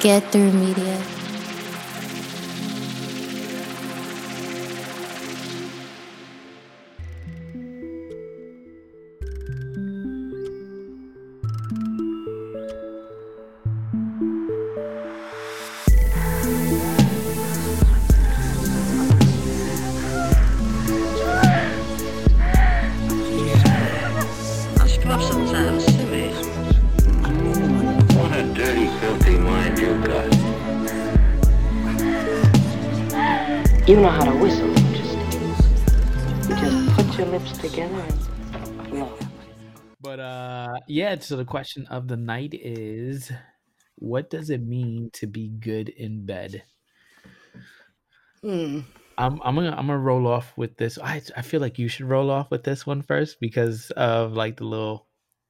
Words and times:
Get 0.00 0.32
through 0.32 0.52
media. 0.52 1.17
Yeah, 41.08 41.18
so 41.20 41.36
the 41.36 41.44
question 41.44 41.86
of 41.86 42.08
the 42.08 42.16
night 42.16 42.52
is 42.54 43.32
what 43.96 44.30
does 44.30 44.50
it 44.50 44.62
mean 44.62 45.10
to 45.14 45.26
be 45.26 45.48
good 45.48 45.88
in 45.88 46.26
bed? 46.26 46.62
Hmm. 48.42 48.80
I'm 49.16 49.40
I'm 49.42 49.54
gonna 49.56 49.70
I'm 49.70 49.86
gonna 49.88 49.98
roll 49.98 50.28
off 50.28 50.52
with 50.56 50.76
this. 50.76 50.98
I 50.98 51.22
I 51.36 51.42
feel 51.42 51.60
like 51.60 51.78
you 51.78 51.88
should 51.88 52.06
roll 52.06 52.30
off 52.30 52.50
with 52.50 52.62
this 52.62 52.86
one 52.86 53.02
first 53.02 53.40
because 53.40 53.90
of 53.92 54.32
like 54.34 54.58
the 54.58 54.64
little 54.64 55.08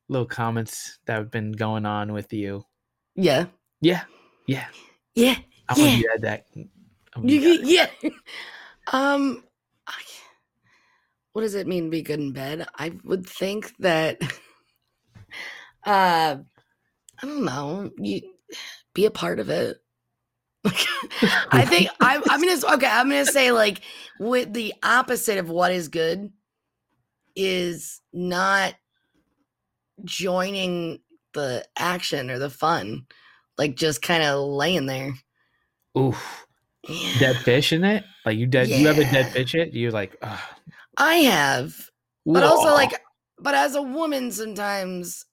little 0.08 0.26
comments 0.26 0.98
that 1.06 1.14
have 1.16 1.30
been 1.30 1.52
going 1.52 1.84
on 1.84 2.12
with 2.12 2.32
you. 2.32 2.64
Yeah. 3.14 3.46
Yeah, 3.80 4.04
yeah. 4.46 4.68
Yeah. 5.14 5.36
I'm 5.68 5.78
yeah. 5.78 5.84
gonna 5.84 5.98
be 5.98 6.08
at 6.14 6.20
that. 6.22 6.46
Gonna 6.54 7.28
You- 7.28 7.40
you- 7.40 7.60
yeah. 7.64 7.90
um, 8.92 9.44
I, 9.86 10.00
what 11.32 11.42
does 11.42 11.54
it 11.54 11.66
mean 11.66 11.84
to 11.84 11.90
be 11.90 12.02
good 12.02 12.20
in 12.20 12.32
bed? 12.32 12.66
I 12.76 12.92
would 13.04 13.26
think 13.26 13.74
that, 13.80 14.20
uh, 15.84 16.36
I 17.22 17.26
don't 17.26 17.44
know. 17.44 17.90
You 17.98 18.22
be 18.94 19.06
a 19.06 19.10
part 19.10 19.40
of 19.40 19.48
it. 19.50 19.78
I 21.50 21.64
think 21.66 21.88
I'm. 22.00 22.22
I'm 22.28 22.40
gonna 22.42 22.74
okay. 22.76 22.86
I'm 22.86 23.08
gonna 23.08 23.26
say 23.26 23.52
like 23.52 23.82
with 24.18 24.52
the 24.52 24.74
opposite 24.82 25.38
of 25.38 25.48
what 25.48 25.72
is 25.72 25.88
good 25.88 26.32
is 27.36 28.00
not 28.12 28.74
joining 30.04 31.00
the 31.34 31.64
action 31.78 32.30
or 32.30 32.38
the 32.38 32.50
fun, 32.50 33.06
like 33.56 33.76
just 33.76 34.02
kind 34.02 34.22
of 34.22 34.40
laying 34.48 34.86
there. 34.86 35.14
Oof. 35.96 36.46
Yeah. 36.88 37.18
Dead 37.18 37.36
fish 37.38 37.72
in 37.72 37.84
it? 37.84 38.04
Like 38.24 38.38
you 38.38 38.46
dead 38.46 38.68
you 38.68 38.88
ever 38.88 39.04
dead 39.04 39.26
Yeah. 39.26 39.32
fish 39.32 39.54
it? 39.54 39.74
You're 39.74 39.90
like, 39.90 40.16
Ugh. 40.22 40.38
I 40.96 41.14
have, 41.16 41.90
but 42.26 42.42
also 42.42 42.72
like, 42.72 42.92
but 43.38 43.54
as 43.54 43.74
a 43.74 43.82
woman, 43.82 44.32
sometimes 44.32 45.24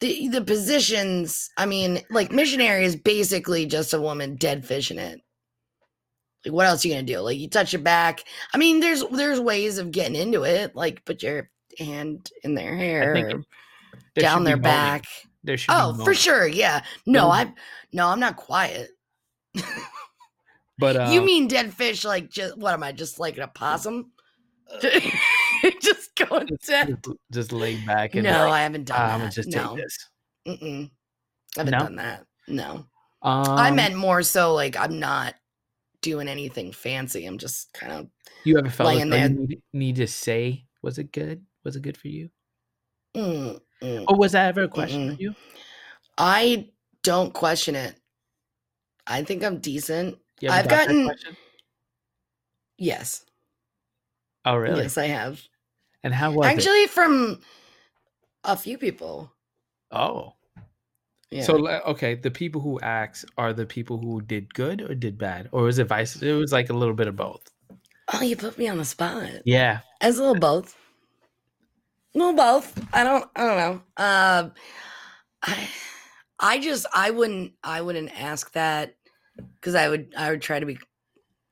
the- 0.00 0.28
the 0.28 0.42
positions. 0.42 1.50
I 1.56 1.66
mean, 1.66 2.02
like 2.10 2.30
missionary 2.32 2.84
is 2.84 2.96
basically 2.96 3.66
just 3.66 3.94
a 3.94 4.00
woman 4.00 4.36
dead 4.36 4.66
fishing 4.66 4.98
it. 4.98 5.20
Like, 6.44 6.52
what 6.54 6.66
else 6.66 6.84
are 6.84 6.88
you 6.88 6.94
gonna 6.94 7.06
do? 7.06 7.20
Like, 7.20 7.38
you 7.38 7.48
touch 7.48 7.72
your 7.72 7.80
back. 7.82 8.22
I 8.52 8.58
mean, 8.58 8.80
there's 8.80 9.02
there's 9.10 9.40
ways 9.40 9.78
of 9.78 9.92
getting 9.92 10.16
into 10.16 10.42
it. 10.44 10.76
Like, 10.76 11.04
put 11.04 11.22
your 11.22 11.48
hand 11.78 12.30
in 12.42 12.54
their 12.54 12.76
hair, 12.76 13.14
down 14.22 14.44
their 14.44 14.56
back. 14.58 15.04
There 15.42 15.56
should 15.56 15.68
be 15.70 15.74
Oh, 15.76 16.04
for 16.04 16.14
sure. 16.14 16.46
Yeah. 16.46 16.82
No, 17.06 17.30
I 17.30 17.52
no, 17.92 18.08
I'm 18.08 18.20
not 18.20 18.36
quiet. 18.36 18.90
But 20.78 20.96
uh, 21.00 21.10
you 21.12 21.22
mean 21.22 21.48
dead 21.48 21.72
fish? 21.72 22.04
Like, 22.04 22.30
just 22.30 22.58
what 22.58 22.74
am 22.74 22.82
I? 22.82 22.92
Just 22.92 23.18
like 23.18 23.38
a 23.38 23.48
possum? 23.48 24.12
just 25.80 26.14
going 26.16 26.46
just, 26.48 26.66
dead. 26.66 26.98
just- 27.04 27.18
just 27.32 27.52
lay 27.52 27.76
back 27.84 28.14
and 28.14 28.24
No, 28.24 28.30
like, 28.30 28.52
I 28.52 28.62
haven't 28.62 28.84
done 28.84 28.96
"Ah, 29.00 29.06
that. 29.06 29.12
I'm 29.14 29.20
gonna 29.20 29.30
just 29.32 29.48
no. 29.48 29.74
take 29.74 29.84
this. 29.84 30.08
Mm-mm. 30.46 30.90
I 31.56 31.60
haven't 31.60 31.72
No? 31.72 31.78
done 31.78 31.96
that. 31.96 32.26
No. 32.48 32.86
Um, 33.22 33.48
I 33.48 33.70
meant 33.70 33.94
more 33.96 34.22
so 34.22 34.52
like 34.54 34.76
I'm 34.76 34.98
not 34.98 35.34
doing 36.02 36.28
anything 36.28 36.72
fancy. 36.72 37.24
I'm 37.26 37.38
just 37.38 37.72
kind 37.72 37.92
of 37.92 38.08
you 38.44 38.58
ever 38.58 38.68
felt 38.68 38.88
like 38.88 38.96
laying 39.08 39.38
you 39.40 39.46
there. 39.46 39.56
need, 39.72 39.96
to 39.96 40.06
say, 40.06 40.66
was 40.82 40.98
it 40.98 41.10
good? 41.12 41.44
Was 41.64 41.76
it 41.76 41.82
good 41.82 41.96
for 41.96 42.08
you? 42.08 42.28
mm, 43.16 43.58
mm. 43.82 44.04
Or 44.08 44.16
was 44.18 44.32
that 44.32 44.48
ever 44.48 44.64
a 44.64 44.68
question 44.68 45.08
for 45.10 45.14
Mm-mm. 45.16 45.20
you? 45.20 45.34
I 46.18 46.68
don't 47.02 47.32
question 47.32 47.74
it. 47.76 47.94
I 49.06 49.22
think 49.22 49.42
I'm 49.44 49.58
decent. 49.60 50.18
I've 50.48 50.68
got 50.68 50.88
gotten- 50.88 51.10
Yes. 52.76 53.24
Oh, 54.44 54.56
really? 54.56 54.82
Yes, 54.82 54.98
I 54.98 55.06
have. 55.06 55.40
And 56.04 56.14
how 56.14 56.30
was 56.30 56.46
it? 56.46 56.50
Actually, 56.50 56.86
from 56.86 57.40
a 58.44 58.56
few 58.56 58.78
people. 58.78 59.32
Oh, 59.90 60.34
Yeah. 61.30 61.42
so 61.44 61.66
okay, 61.66 62.14
the 62.14 62.30
people 62.30 62.60
who 62.60 62.78
asked 62.80 63.24
are 63.38 63.52
the 63.52 63.66
people 63.66 63.98
who 63.98 64.20
did 64.20 64.52
good 64.54 64.80
or 64.82 64.94
did 64.94 65.18
bad, 65.18 65.48
or 65.50 65.62
was 65.64 65.78
it 65.78 65.88
vice? 65.88 66.22
It 66.22 66.32
was 66.34 66.52
like 66.52 66.70
a 66.70 66.74
little 66.74 66.94
bit 66.94 67.08
of 67.08 67.16
both. 67.16 67.50
oh, 68.12 68.22
you 68.22 68.36
put 68.36 68.58
me 68.58 68.68
on 68.68 68.78
the 68.78 68.84
spot. 68.84 69.28
Yeah, 69.44 69.80
As 70.00 70.18
a 70.18 70.22
little 70.22 70.38
both. 70.38 70.76
A 72.14 72.18
little 72.18 72.34
both. 72.34 72.78
I 72.92 73.02
don't 73.02 73.28
I 73.34 73.40
don't 73.46 73.56
know. 73.56 73.72
Um 73.96 74.52
I 75.42 75.68
I 76.38 76.58
just 76.60 76.86
I 76.94 77.10
wouldn't 77.10 77.52
I 77.64 77.80
wouldn't 77.80 78.12
ask 78.20 78.52
that 78.52 78.94
because 79.54 79.74
I 79.74 79.88
would 79.88 80.12
I 80.16 80.30
would 80.30 80.42
try 80.42 80.60
to 80.60 80.66
be 80.66 80.78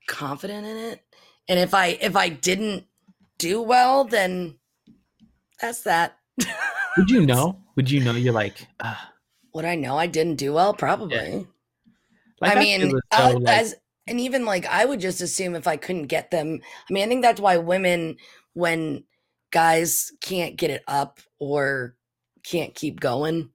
confident 0.07 0.65
in 0.67 0.77
it. 0.77 1.01
And 1.49 1.59
if 1.59 1.73
I 1.73 1.87
if 1.99 2.15
I 2.15 2.29
didn't 2.29 2.85
do 3.37 3.61
well, 3.61 4.03
then 4.03 4.57
that's 5.59 5.81
that. 5.83 6.17
would 6.97 7.09
you 7.09 7.25
know? 7.25 7.59
Would 7.75 7.89
you 7.89 8.03
know? 8.03 8.13
You're 8.13 8.33
like, 8.33 8.67
ah. 8.81 9.11
Would 9.53 9.65
I 9.65 9.75
know 9.75 9.97
I 9.97 10.07
didn't 10.07 10.35
do 10.37 10.53
well? 10.53 10.73
Probably. 10.73 11.47
like 12.41 12.51
I 12.51 12.53
feel 12.55 12.63
mean, 12.63 12.81
as 13.11 13.19
uh, 13.19 13.39
like- 13.39 13.57
as 13.57 13.75
and 14.07 14.19
even 14.19 14.45
like 14.45 14.65
I 14.65 14.83
would 14.85 14.99
just 14.99 15.21
assume 15.21 15.55
if 15.55 15.67
I 15.67 15.77
couldn't 15.77 16.07
get 16.07 16.31
them. 16.31 16.59
I 16.89 16.93
mean, 16.93 17.03
I 17.03 17.07
think 17.07 17.21
that's 17.21 17.39
why 17.39 17.57
women, 17.57 18.17
when 18.53 19.03
guys 19.51 20.11
can't 20.21 20.55
get 20.55 20.71
it 20.71 20.83
up 20.87 21.19
or 21.39 21.95
can't 22.43 22.73
keep 22.75 22.99
going, 22.99 23.51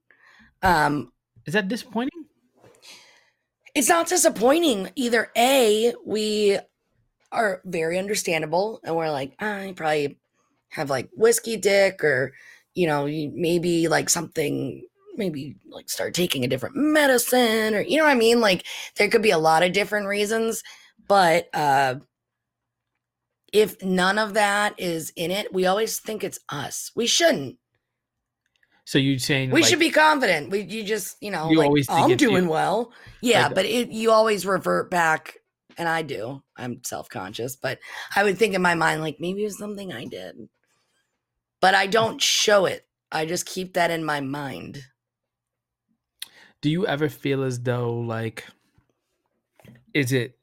um, 0.63 1.11
is 1.45 1.53
that 1.53 1.67
disappointing? 1.67 2.25
it's 3.75 3.89
not 3.89 4.07
disappointing. 4.07 4.89
Either 4.95 5.31
a 5.37 5.93
we 6.05 6.57
are 7.31 7.61
very 7.65 7.97
understandable, 7.99 8.79
and 8.83 8.95
we're 8.95 9.11
like, 9.11 9.33
ah, 9.39 9.61
you 9.61 9.73
probably 9.73 10.17
have 10.69 10.89
like 10.89 11.09
whiskey 11.15 11.57
dick, 11.57 12.03
or 12.03 12.33
you 12.73 12.87
know, 12.87 13.05
maybe 13.05 13.87
like 13.87 14.09
something. 14.09 14.85
Maybe 15.15 15.57
like 15.67 15.89
start 15.89 16.13
taking 16.13 16.45
a 16.45 16.47
different 16.47 16.75
medicine, 16.77 17.75
or 17.75 17.81
you 17.81 17.97
know 17.97 18.05
what 18.05 18.11
I 18.11 18.15
mean. 18.15 18.39
Like 18.39 18.65
there 18.97 19.09
could 19.09 19.21
be 19.21 19.31
a 19.31 19.37
lot 19.37 19.63
of 19.63 19.73
different 19.73 20.07
reasons, 20.07 20.63
but 21.09 21.49
uh, 21.53 21.95
if 23.51 23.83
none 23.83 24.17
of 24.17 24.35
that 24.35 24.79
is 24.79 25.11
in 25.17 25.31
it, 25.31 25.53
we 25.53 25.65
always 25.65 25.99
think 25.99 26.23
it's 26.23 26.39
us. 26.49 26.91
We 26.95 27.05
shouldn't. 27.07 27.57
So 28.85 28.97
you 28.97 29.19
saying 29.19 29.51
We 29.51 29.61
like, 29.61 29.69
should 29.69 29.79
be 29.79 29.91
confident. 29.91 30.51
We 30.51 30.61
you 30.61 30.83
just 30.83 31.17
you 31.21 31.31
know 31.31 31.49
You 31.49 31.57
like 31.57 31.71
I'm 31.89 32.11
it's 32.11 32.21
you. 32.21 32.29
doing 32.29 32.47
well. 32.47 32.93
Yeah, 33.21 33.47
Like- 33.47 33.55
but 33.55 33.65
it 33.65 33.89
you 33.89 34.11
always 34.11 34.45
revert 34.45 34.89
back, 34.89 35.35
and 35.79 35.87
I 35.87 36.03
do. 36.03 36.43
I'm 36.57 36.83
self 36.83 37.09
conscious, 37.09 37.55
but 37.55 37.79
I 38.15 38.23
would 38.23 38.37
think 38.37 38.53
in 38.53 38.61
my 38.61 38.75
mind 38.75 39.01
like 39.01 39.19
maybe 39.19 39.41
it 39.41 39.45
was 39.45 39.57
something 39.57 39.91
I 39.91 40.05
did, 40.05 40.49
but 41.61 41.73
I 41.73 41.87
don't 41.87 42.21
show 42.21 42.65
it. 42.65 42.85
I 43.11 43.25
just 43.25 43.47
keep 43.47 43.73
that 43.73 43.89
in 43.89 44.03
my 44.03 44.19
mind. 44.19 44.83
Do 46.61 46.69
you 46.69 46.85
ever 46.85 47.07
feel 47.07 47.43
as 47.43 47.61
though 47.61 47.93
like, 47.93 48.45
is 49.93 50.11
it 50.11 50.37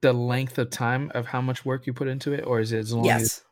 the 0.00 0.14
length 0.14 0.58
of 0.58 0.70
time 0.70 1.12
of 1.14 1.26
how 1.26 1.42
much 1.42 1.64
work 1.64 1.86
you 1.86 1.92
put 1.92 2.08
into 2.08 2.32
it, 2.32 2.44
or 2.46 2.58
is 2.58 2.72
it 2.72 2.78
as 2.78 2.92
long 2.92 3.08
as 3.10 3.42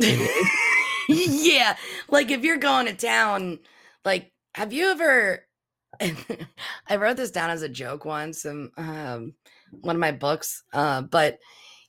Yes. 0.00 0.38
yeah, 1.08 1.76
like 2.08 2.30
if 2.30 2.42
you're 2.42 2.56
going 2.56 2.86
to 2.86 2.94
town, 2.94 3.60
like 4.04 4.32
have 4.54 4.72
you 4.72 4.90
ever? 4.90 5.44
I 6.00 6.96
wrote 6.96 7.16
this 7.16 7.30
down 7.30 7.50
as 7.50 7.62
a 7.62 7.68
joke 7.68 8.04
once 8.04 8.44
in 8.44 8.70
um, 8.76 9.34
one 9.82 9.96
of 9.96 10.00
my 10.00 10.12
books, 10.12 10.62
uh, 10.72 11.02
but 11.02 11.38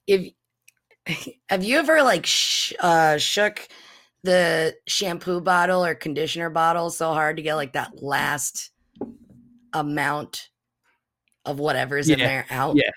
if 0.07 0.31
have 1.49 1.63
you 1.63 1.77
ever 1.77 2.03
like 2.03 2.25
sh- 2.25 2.73
uh, 2.79 3.17
shook 3.17 3.67
the 4.23 4.75
shampoo 4.87 5.41
bottle 5.41 5.83
or 5.83 5.95
conditioner 5.95 6.49
bottle 6.49 6.89
so 6.89 7.13
hard 7.13 7.37
to 7.37 7.41
get 7.41 7.55
like 7.55 7.73
that 7.73 8.01
last 8.03 8.71
amount 9.73 10.49
of 11.45 11.59
whatever's 11.59 12.09
in 12.09 12.19
there 12.19 12.45
out? 12.49 12.75
yeah. 12.75 12.89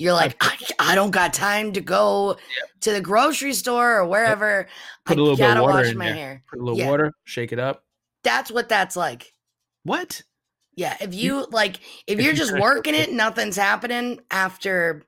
You're 0.00 0.12
like, 0.12 0.36
I, 0.40 0.56
I 0.78 0.94
don't 0.94 1.10
got 1.10 1.32
time 1.34 1.72
to 1.72 1.80
go 1.80 2.36
to 2.82 2.92
the 2.92 3.00
grocery 3.00 3.52
store 3.52 3.96
or 3.96 4.06
wherever. 4.06 4.68
Put 5.04 5.18
a 5.18 5.20
little 5.22 5.36
bit 5.36 5.42
of 5.46 5.54
gotta 5.54 5.62
water 5.62 5.74
wash 5.82 5.86
in 5.90 5.98
my 5.98 6.04
there. 6.06 6.14
hair. 6.14 6.42
put 6.48 6.60
a 6.60 6.62
little 6.62 6.78
Yeah. 6.78 6.88
water, 6.88 7.12
shake 7.24 7.50
it 7.52 7.58
up, 7.58 7.82
That's 8.22 8.48
what 8.48 8.68
that's 8.68 8.94
like. 8.94 9.32
What? 9.82 10.22
Yeah, 10.78 10.96
if 11.00 11.12
you 11.12 11.44
like, 11.50 11.80
if 12.06 12.20
you're 12.20 12.30
you 12.30 12.38
just 12.38 12.56
working 12.56 12.94
it, 12.94 13.12
nothing's 13.12 13.56
happening 13.56 14.20
after. 14.30 15.02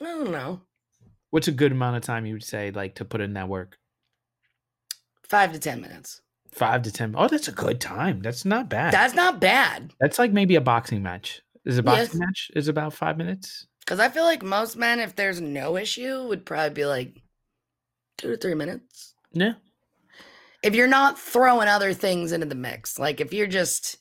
I 0.00 0.04
don't 0.04 0.32
know, 0.32 0.60
What's 1.30 1.46
a 1.46 1.52
good 1.52 1.70
amount 1.70 1.96
of 1.96 2.02
time 2.02 2.26
you 2.26 2.34
would 2.34 2.42
say 2.42 2.72
like 2.72 2.96
to 2.96 3.04
put 3.04 3.20
in 3.20 3.34
that 3.34 3.48
work? 3.48 3.78
five 5.22 5.52
to 5.52 5.58
ten 5.60 5.80
minutes. 5.80 6.22
Five 6.52 6.82
to 6.82 6.92
ten. 6.92 7.14
Oh, 7.16 7.28
that's 7.28 7.46
a 7.48 7.52
good 7.52 7.80
time. 7.80 8.20
That's 8.20 8.44
not 8.44 8.68
bad. 8.68 8.92
That's 8.92 9.14
not 9.14 9.40
bad 9.40 9.92
that's 10.00 10.18
like 10.18 10.32
maybe 10.32 10.56
a 10.56 10.60
boxing 10.60 11.02
match. 11.04 11.40
Is 11.64 11.78
a 11.78 11.82
Yes. 11.82 12.06
boxing 12.08 12.20
match 12.20 12.50
is 12.56 12.66
about 12.68 12.92
five 12.94 13.16
minutes? 13.16 13.66
because 13.80 14.00
I 14.00 14.08
feel 14.08 14.24
like 14.24 14.42
most 14.42 14.76
men, 14.76 14.98
if 14.98 15.14
there's 15.14 15.40
no 15.40 15.76
issue, 15.76 16.26
would 16.26 16.44
probably 16.44 16.70
be 16.74 16.84
like 16.86 17.22
two 18.18 18.30
to 18.32 18.36
three 18.36 18.54
minutes. 18.54 19.14
Yeah. 19.32 19.52
If 20.64 20.74
you're 20.74 20.88
not 20.88 21.16
throwing 21.16 21.68
other 21.68 21.92
things 21.92 22.32
into 22.32 22.46
the 22.46 22.56
mix, 22.56 22.98
like 22.98 23.20
if 23.20 23.32
you're 23.32 23.46
just 23.46 23.98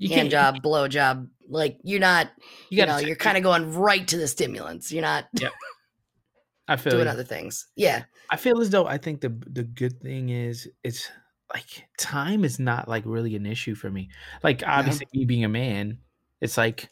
You 0.00 0.08
hand 0.08 0.30
can't- 0.30 0.54
job, 0.56 0.62
blow 0.62 0.88
job, 0.88 1.28
like 1.48 1.78
you're 1.84 2.00
not, 2.00 2.30
you, 2.70 2.80
You 2.80 2.86
know, 2.86 2.98
you're 2.98 3.16
kind 3.16 3.36
of 3.36 3.42
going 3.42 3.72
right 3.74 4.06
to 4.08 4.16
the 4.16 4.26
stimulants. 4.28 4.90
You're 4.90 5.02
not 5.02 5.26
I 6.68 6.76
feel 6.76 6.92
doing 6.92 7.04
you. 7.06 7.10
other 7.10 7.24
things. 7.24 7.66
Yeah. 7.76 8.04
I 8.30 8.36
feel 8.36 8.60
as 8.60 8.70
though 8.70 8.86
I 8.86 8.98
think 8.98 9.20
the 9.20 9.28
the 9.46 9.64
good 9.64 10.00
thing 10.00 10.28
is 10.30 10.68
it's 10.84 11.10
like 11.52 11.84
time 11.98 12.44
is 12.44 12.58
not 12.60 12.88
like 12.88 13.02
really 13.06 13.34
an 13.36 13.44
issue 13.46 13.74
for 13.74 13.90
me. 13.90 14.08
Like 14.42 14.62
obviously 14.66 15.06
me 15.12 15.24
being 15.24 15.44
a 15.44 15.48
man, 15.48 15.98
it's 16.40 16.56
like 16.56 16.88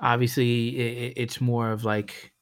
obviously 0.00 0.68
it, 0.76 1.12
it's 1.16 1.40
more 1.40 1.70
of 1.70 1.84
like 1.84 2.32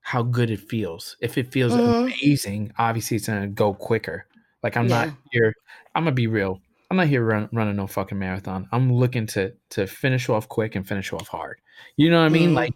how 0.00 0.22
good 0.22 0.50
it 0.50 0.60
feels. 0.60 1.16
If 1.20 1.36
it 1.38 1.52
feels 1.52 1.72
Mhm. 1.74 2.04
amazing, 2.04 2.72
obviously 2.78 3.18
it's 3.18 3.26
gonna 3.26 3.46
go 3.48 3.74
quicker. 3.74 4.26
Like 4.62 4.76
I'm 4.78 4.88
Yeah. 4.88 5.04
not 5.06 5.14
here. 5.30 5.54
I'm 5.94 6.04
gonna 6.04 6.12
be 6.16 6.26
real. 6.26 6.60
I'm 6.94 6.98
not 6.98 7.08
here 7.08 7.24
run, 7.24 7.48
running 7.52 7.74
no 7.74 7.88
fucking 7.88 8.18
marathon. 8.20 8.68
I'm 8.70 8.92
looking 8.92 9.26
to 9.28 9.52
to 9.70 9.88
finish 9.88 10.28
off 10.28 10.48
quick 10.48 10.76
and 10.76 10.86
finish 10.86 11.12
off 11.12 11.26
hard. 11.26 11.60
You 11.96 12.08
know 12.08 12.20
what 12.20 12.26
I 12.26 12.28
mean? 12.28 12.50
Mhm. 12.50 12.54
Like 12.54 12.74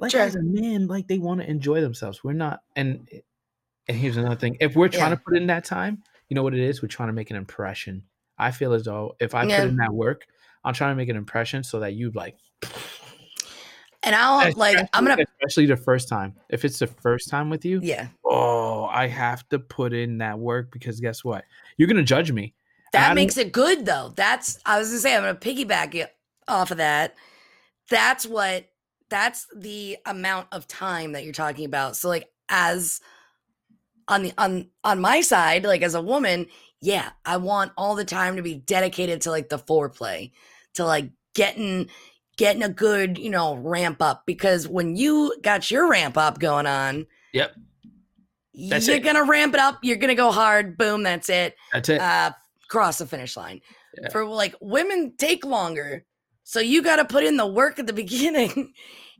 like 0.00 0.10
Sure. 0.10 0.22
as 0.22 0.34
a 0.34 0.42
man, 0.42 0.88
like 0.88 1.06
they 1.06 1.18
want 1.18 1.40
to 1.40 1.48
enjoy 1.48 1.80
themselves. 1.80 2.24
We're 2.24 2.32
not 2.32 2.62
and 2.74 3.08
and 3.86 3.96
here's 3.96 4.16
another 4.16 4.34
thing. 4.34 4.56
If 4.60 4.74
we're 4.74 4.88
trying 4.88 5.10
Yeah. 5.10 5.16
to 5.16 5.22
put 5.24 5.36
in 5.36 5.46
that 5.46 5.64
time, 5.64 6.02
you 6.28 6.34
know 6.34 6.42
what 6.42 6.52
it 6.54 6.60
is? 6.60 6.82
We're 6.82 6.88
trying 6.88 7.10
to 7.10 7.12
make 7.12 7.30
an 7.30 7.36
impression. 7.36 8.02
I 8.38 8.50
feel 8.50 8.72
as 8.72 8.84
though 8.84 9.14
if 9.20 9.36
I 9.36 9.44
Yeah. 9.44 9.60
put 9.60 9.68
in 9.68 9.76
that 9.76 9.94
work, 9.94 10.26
I'm 10.64 10.74
trying 10.74 10.90
to 10.90 10.96
make 10.96 11.08
an 11.08 11.16
impression 11.16 11.62
so 11.62 11.78
that 11.80 11.92
you 11.94 12.10
like 12.10 12.36
And 14.02 14.14
I'll 14.16 14.50
like, 14.56 14.78
I'm 14.94 15.04
gonna, 15.04 15.22
especially 15.40 15.66
the 15.66 15.76
first 15.76 16.08
time. 16.08 16.34
If 16.48 16.64
it's 16.64 16.78
the 16.78 16.86
first 16.86 17.28
time 17.28 17.50
with 17.50 17.64
you, 17.66 17.80
yeah. 17.82 18.08
oh, 18.24 18.84
I 18.86 19.06
have 19.06 19.46
to 19.50 19.58
put 19.58 19.92
in 19.92 20.18
that 20.18 20.38
work 20.38 20.72
because 20.72 20.98
guess 21.00 21.22
what? 21.22 21.44
You're 21.76 21.86
gonna 21.88 22.02
judge 22.02 22.32
me. 22.32 22.54
That 22.92 23.14
makes 23.14 23.36
it 23.36 23.52
good 23.52 23.86
though. 23.86 24.12
That's 24.16 24.58
I 24.66 24.78
was 24.78 24.88
gonna 24.88 25.00
say 25.00 25.16
I'm 25.16 25.22
gonna 25.22 25.34
piggyback 25.36 25.94
it 25.94 26.14
off 26.48 26.70
of 26.70 26.78
that. 26.78 27.14
That's 27.88 28.26
what 28.26 28.66
that's 29.08 29.46
the 29.54 29.96
amount 30.06 30.48
of 30.52 30.66
time 30.68 31.12
that 31.12 31.24
you're 31.24 31.32
talking 31.32 31.64
about. 31.64 31.96
So 31.96 32.08
like 32.08 32.30
as 32.48 33.00
on 34.08 34.22
the 34.24 34.32
on 34.38 34.68
on 34.84 35.00
my 35.00 35.20
side, 35.20 35.64
like 35.64 35.82
as 35.82 35.94
a 35.94 36.02
woman, 36.02 36.46
yeah, 36.80 37.10
I 37.24 37.36
want 37.36 37.72
all 37.76 37.94
the 37.94 38.04
time 38.04 38.36
to 38.36 38.42
be 38.42 38.54
dedicated 38.56 39.20
to 39.22 39.30
like 39.30 39.48
the 39.48 39.58
foreplay, 39.58 40.32
to 40.74 40.84
like 40.84 41.10
getting 41.34 41.88
getting 42.36 42.62
a 42.62 42.68
good, 42.68 43.18
you 43.18 43.30
know, 43.30 43.54
ramp 43.56 44.00
up 44.00 44.24
because 44.26 44.66
when 44.66 44.96
you 44.96 45.34
got 45.42 45.70
your 45.70 45.88
ramp 45.88 46.16
up 46.16 46.38
going 46.38 46.66
on, 46.66 47.06
Yep. 47.32 47.54
That's 48.68 48.88
you're 48.88 48.96
it. 48.96 49.04
gonna 49.04 49.24
ramp 49.24 49.54
it 49.54 49.60
up, 49.60 49.78
you're 49.82 49.96
gonna 49.96 50.14
go 50.14 50.32
hard, 50.32 50.76
boom, 50.76 51.02
that's 51.02 51.28
it 51.28 51.54
That's 51.72 51.88
it. 51.88 52.00
uh 52.00 52.32
cross 52.70 52.98
the 52.98 53.06
finish 53.06 53.36
line. 53.36 53.60
Yeah. 54.00 54.08
For 54.08 54.24
like 54.24 54.54
women 54.62 55.12
take 55.18 55.44
longer. 55.44 56.06
So 56.44 56.60
you 56.60 56.82
got 56.82 56.96
to 56.96 57.04
put 57.04 57.24
in 57.24 57.36
the 57.36 57.46
work 57.46 57.78
at 57.78 57.86
the 57.86 57.92
beginning 58.04 58.72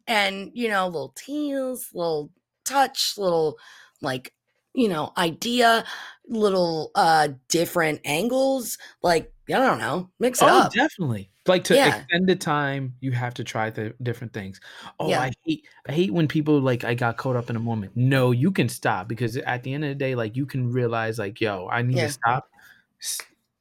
and 0.07 0.51
you 0.55 0.69
know 0.69 0.87
little 0.87 1.15
teals, 1.17 1.89
little 1.93 2.31
touch, 2.65 3.15
little 3.19 3.59
like 4.01 4.33
you 4.73 4.89
know 4.89 5.13
idea, 5.19 5.85
little 6.29 6.93
uh 6.95 7.29
different 7.49 8.01
angles, 8.05 8.79
like 9.03 9.33
I 9.49 9.59
don't 9.59 9.79
know, 9.79 10.11
mix 10.21 10.41
it 10.41 10.49
oh, 10.49 10.59
up. 10.61 10.73
definitely. 10.73 11.31
Like 11.47 11.65
to 11.65 11.75
Yeah. 11.75 11.97
extend 11.97 12.29
the 12.29 12.37
time, 12.37 12.95
you 13.01 13.11
have 13.13 13.35
to 13.35 13.45
try 13.45 13.71
the 13.71 13.95
different 14.03 14.33
things. 14.33 14.61
Oh, 15.01 15.09
Yeah. 15.09 15.23
I 15.23 15.33
hate 15.45 15.67
I 15.89 15.93
hate 15.93 16.13
when 16.13 16.29
people 16.29 16.61
like 16.61 16.85
I 16.85 16.95
got 16.95 17.17
caught 17.17 17.35
up 17.35 17.51
in 17.51 17.57
a 17.57 17.61
moment. 17.61 17.93
No, 17.97 18.31
you 18.31 18.53
can 18.53 18.69
stop 18.69 19.09
because 19.09 19.37
at 19.37 19.65
the 19.65 19.75
end 19.75 19.85
of 19.85 19.89
the 19.91 19.95
day, 19.97 20.15
like 20.15 20.37
you 20.37 20.47
can 20.47 20.71
realize 20.71 21.19
like, 21.19 21.41
yo, 21.41 21.69
I 21.69 21.83
need 21.83 21.97
Yeah. 21.97 22.07
to 22.07 22.13
stop. 22.13 22.45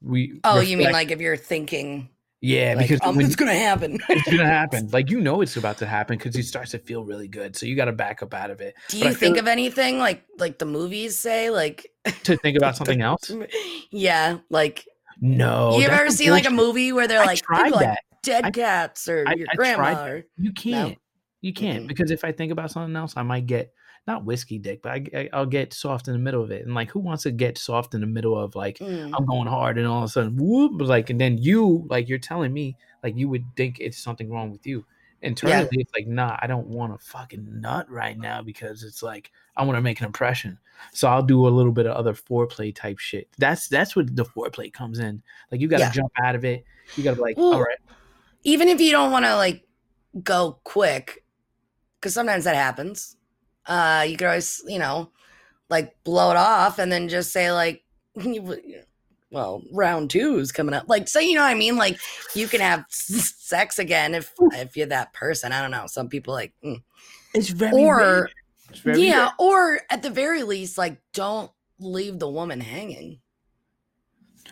We 0.01 0.39
Oh, 0.43 0.59
you 0.59 0.77
mean 0.77 0.91
like 0.91 1.11
if 1.11 1.19
you're 1.19 1.37
thinking 1.37 2.09
yeah, 2.41 2.73
like 2.77 2.87
because 2.87 3.01
um, 3.05 3.19
it's 3.19 3.35
to 3.35 3.45
happen. 3.53 3.99
it's 4.07 4.29
gonna 4.29 4.45
happen, 4.59 4.87
like 4.93 5.09
you 5.09 5.19
know 5.19 5.41
it's 5.41 5.57
about 5.57 5.77
to 5.79 5.85
happen 5.85 6.17
because 6.17 6.35
it 6.37 6.43
starts 6.43 6.71
to 6.71 6.79
feel 6.79 7.03
really 7.03 7.27
good. 7.27 7.55
So 7.57 7.65
you 7.65 7.75
got 7.75 7.85
to 7.85 7.91
back 7.91 8.23
up 8.23 8.33
out 8.33 8.49
of 8.49 8.61
it. 8.61 8.75
Do 8.87 8.99
But 8.99 9.07
you 9.07 9.13
think 9.13 9.37
of 9.37 9.47
anything 9.47 9.97
like 9.97 10.23
like 10.37 10.57
the 10.57 10.65
movies 10.65 11.19
say 11.19 11.49
like 11.49 11.87
to 12.23 12.37
think 12.37 12.55
about 12.57 12.77
something 12.77 13.01
else? 13.01 13.29
yeah, 13.91 14.37
like 14.49 14.87
No, 15.19 15.77
you 15.77 15.87
ever 15.87 16.09
see 16.11 16.31
like 16.31 16.45
a 16.45 16.51
movie 16.51 16.93
where 16.93 17.07
they're 17.07 17.21
I 17.21 17.25
like 17.25 17.43
people 17.45 17.71
like 17.71 17.99
dead 18.23 18.45
I- 18.45 18.51
cats 18.51 19.09
or 19.09 19.25
your 19.35 19.47
grandma 19.55 20.05
or 20.05 20.23
You 20.37 20.53
can't. 20.53 20.97
You 21.41 21.53
can't 21.53 21.83
Mm-mm. 21.85 21.87
because 21.87 22.11
if 22.11 22.23
I 22.23 22.31
think 22.33 22.51
about 22.51 22.71
something 22.71 22.95
else, 22.95 23.13
I 23.17 23.23
might 23.23 23.45
get 23.47 23.73
not 24.09 24.25
whiskey 24.25 24.57
dick, 24.57 24.81
but 24.81 24.91
I, 24.91 25.05
I, 25.13 25.29
I'll 25.31 25.45
get 25.45 25.71
soft 25.71 26.07
in 26.07 26.13
the 26.13 26.19
middle 26.19 26.43
of 26.43 26.49
it. 26.49 26.65
And 26.65 26.73
like, 26.73 26.89
who 26.89 26.99
wants 26.99 27.23
to 27.23 27.31
get 27.31 27.59
soft 27.59 27.93
in 27.93 28.01
the 28.01 28.07
middle 28.07 28.37
of 28.37 28.55
like 28.55 28.79
Mm. 28.79 29.11
I'm 29.15 29.25
going 29.25 29.47
hard, 29.47 29.77
and 29.77 29.85
all 29.87 29.99
of 29.99 30.05
a 30.05 30.07
sudden, 30.07 30.35
whoop, 30.35 30.81
like, 30.81 31.09
and 31.09 31.21
then 31.21 31.37
you 31.37 31.85
like 31.89 32.09
you're 32.09 32.17
telling 32.17 32.51
me 32.51 32.75
like 33.03 33.15
you 33.15 33.29
would 33.29 33.45
think 33.55 33.79
it's 33.79 33.97
something 33.97 34.29
wrong 34.29 34.51
with 34.51 34.65
you. 34.65 34.85
Internally, 35.21 35.67
it's 35.71 35.91
like, 35.93 36.07
nah, 36.07 36.37
I 36.41 36.47
don't 36.47 36.67
want 36.67 36.97
to 36.97 37.05
fucking 37.05 37.59
nut 37.61 37.89
right 37.89 38.17
now 38.17 38.41
because 38.41 38.83
it's 38.83 39.03
like 39.03 39.31
I 39.57 39.63
want 39.63 39.75
to 39.77 39.81
make 39.81 39.99
an 39.99 40.05
impression. 40.05 40.57
So 40.93 41.07
I'll 41.09 41.21
do 41.21 41.45
a 41.45 41.49
little 41.49 41.73
bit 41.73 41.85
of 41.85 41.95
other 41.95 42.13
foreplay 42.13 42.73
type 42.73 42.99
shit. 42.99 43.27
That's 43.37 43.67
that's 43.67 43.95
what 43.95 44.15
the 44.15 44.25
foreplay 44.25 44.71
comes 44.71 44.99
in. 44.99 45.21
Like 45.51 45.61
you 45.61 45.67
got 45.67 45.79
to 45.79 45.83
Yeah. 45.83 45.91
jump 45.91 46.11
out 46.23 46.35
of 46.35 46.45
it. 46.45 46.63
You 46.95 47.03
got 47.03 47.11
to 47.11 47.15
be 47.17 47.21
like, 47.21 47.37
Well, 47.37 47.53
all 47.53 47.61
right, 47.61 47.77
even 48.43 48.69
if 48.69 48.79
you 48.81 48.91
don't 48.91 49.11
want 49.11 49.25
to 49.25 49.35
like 49.35 49.67
go 50.23 50.59
quick 50.63 51.23
because 51.99 52.13
sometimes 52.13 52.45
that 52.45 52.55
happens 52.55 53.17
uh 53.65 54.05
you 54.07 54.17
could 54.17 54.27
always 54.27 54.61
you 54.67 54.79
know 54.79 55.11
like 55.69 55.95
blow 56.03 56.31
it 56.31 56.37
off 56.37 56.79
and 56.79 56.91
then 56.91 57.09
just 57.09 57.31
say 57.31 57.51
like 57.51 57.83
well 59.31 59.61
round 59.71 60.09
two 60.09 60.37
is 60.39 60.51
coming 60.51 60.73
up 60.73 60.85
like 60.87 61.07
so 61.07 61.19
you 61.19 61.35
know 61.35 61.41
what 61.41 61.49
i 61.49 61.53
mean 61.55 61.75
like 61.77 61.99
you 62.35 62.47
can 62.47 62.61
have 62.61 62.85
sex 62.89 63.77
again 63.79 64.15
if 64.15 64.33
if 64.53 64.75
you're 64.75 64.87
that 64.87 65.13
person 65.13 65.51
i 65.51 65.61
don't 65.61 65.71
know 65.71 65.85
some 65.87 66.09
people 66.09 66.33
like 66.33 66.53
mm. 66.63 66.81
it's 67.33 67.49
very 67.49 67.71
or. 67.73 68.29
It's 68.69 68.81
very 68.81 68.99
yeah 69.01 69.11
rare. 69.11 69.33
or 69.39 69.81
at 69.89 70.03
the 70.03 70.11
very 70.11 70.43
least 70.43 70.77
like 70.77 71.01
don't 71.13 71.51
leave 71.79 72.19
the 72.19 72.29
woman 72.29 72.61
hanging 72.61 73.19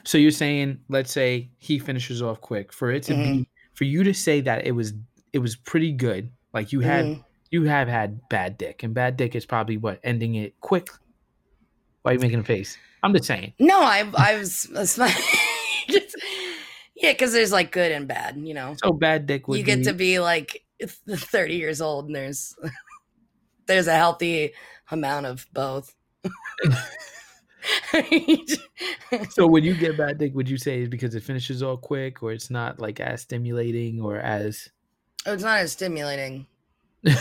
So 0.03 0.17
you're 0.17 0.31
saying, 0.31 0.79
let's 0.89 1.11
say 1.11 1.51
he 1.57 1.79
finishes 1.79 2.21
off 2.21 2.39
quick 2.41 2.71
for 2.71 2.91
it 2.91 3.03
to 3.03 3.13
Mm-hmm. 3.13 3.43
be 3.43 3.49
for 3.73 3.83
you 3.83 4.03
to 4.03 4.13
say 4.13 4.41
that 4.41 4.65
it 4.65 4.71
was 4.71 4.93
it 5.33 5.39
was 5.39 5.55
pretty 5.55 5.91
good. 5.91 6.31
Like 6.53 6.71
you 6.71 6.79
had 6.81 7.05
Mhm. 7.05 7.23
You 7.51 7.63
have 7.63 7.87
had 7.87 8.27
bad 8.29 8.57
dick, 8.57 8.83
and 8.83 8.93
bad 8.93 9.17
dick 9.17 9.35
is 9.35 9.45
probably 9.45 9.77
what 9.77 9.99
ending 10.03 10.35
it 10.35 10.59
quick. 10.59 10.89
Why 12.01 12.11
are 12.11 12.13
you 12.13 12.19
making 12.19 12.39
a 12.39 12.43
face? 12.43 12.77
I'm 13.03 13.13
just 13.13 13.25
saying. 13.25 13.53
no 13.59 13.81
i 13.81 14.09
i 14.17 14.37
was, 14.37 14.67
just, 15.89 16.15
yeah 16.95 17.11
because 17.13 17.31
there's 17.31 17.51
like 17.51 17.71
good 17.71 17.91
and 17.91 18.07
bad 18.07 18.37
you 18.37 18.53
know 18.53 18.75
So 18.83 18.91
bad 18.91 19.25
dick 19.27 19.47
would 19.47 19.57
you 19.57 19.63
get 19.63 19.79
be, 19.79 19.83
to 19.85 19.93
be 19.93 20.19
like 20.19 20.63
30 20.85 21.55
years 21.55 21.81
old 21.81 22.07
and 22.07 22.15
there's 22.15 22.55
there's 23.67 23.87
a 23.87 23.95
healthy 23.95 24.53
amount 24.91 25.25
of 25.25 25.47
both 25.53 25.93
So 29.29 29.47
when 29.47 29.63
you 29.63 29.73
get 29.73 29.97
bad 29.97 30.17
dick, 30.17 30.33
would 30.35 30.49
you 30.49 30.57
say 30.57 30.79
it's 30.79 30.89
because 30.89 31.15
it 31.15 31.23
finishes 31.23 31.61
all 31.61 31.75
quick, 31.75 32.23
or 32.23 32.31
it's 32.31 32.49
not 32.49 32.79
like 32.79 32.99
as 32.99 33.21
stimulating, 33.21 33.99
or 33.99 34.17
as 34.17 34.69
Oh, 35.25 35.33
it's 35.33 35.43
not 35.43 35.59
as 35.59 35.73
stimulating 35.73 36.45
so 36.45 36.45
when 36.45 36.45
you, 36.45 36.56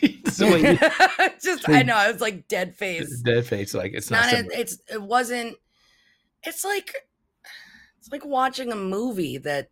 just 1.42 1.62
so 1.64 1.72
i 1.72 1.82
know 1.82 1.94
i 1.94 2.10
was 2.10 2.20
like 2.20 2.48
dead 2.48 2.74
face 2.74 3.20
dead 3.20 3.44
face? 3.46 3.74
Like 3.74 3.92
it's 3.92 4.06
it's 4.06 4.10
not. 4.10 4.32
not 4.32 4.44
a, 4.46 4.60
it's 4.60 4.78
it 4.90 5.02
wasn't 5.02 5.56
it's 6.42 6.64
like 6.64 6.94
it's 7.98 8.10
like 8.10 8.24
watching 8.24 8.72
a 8.72 8.76
movie 8.76 9.36
that 9.38 9.68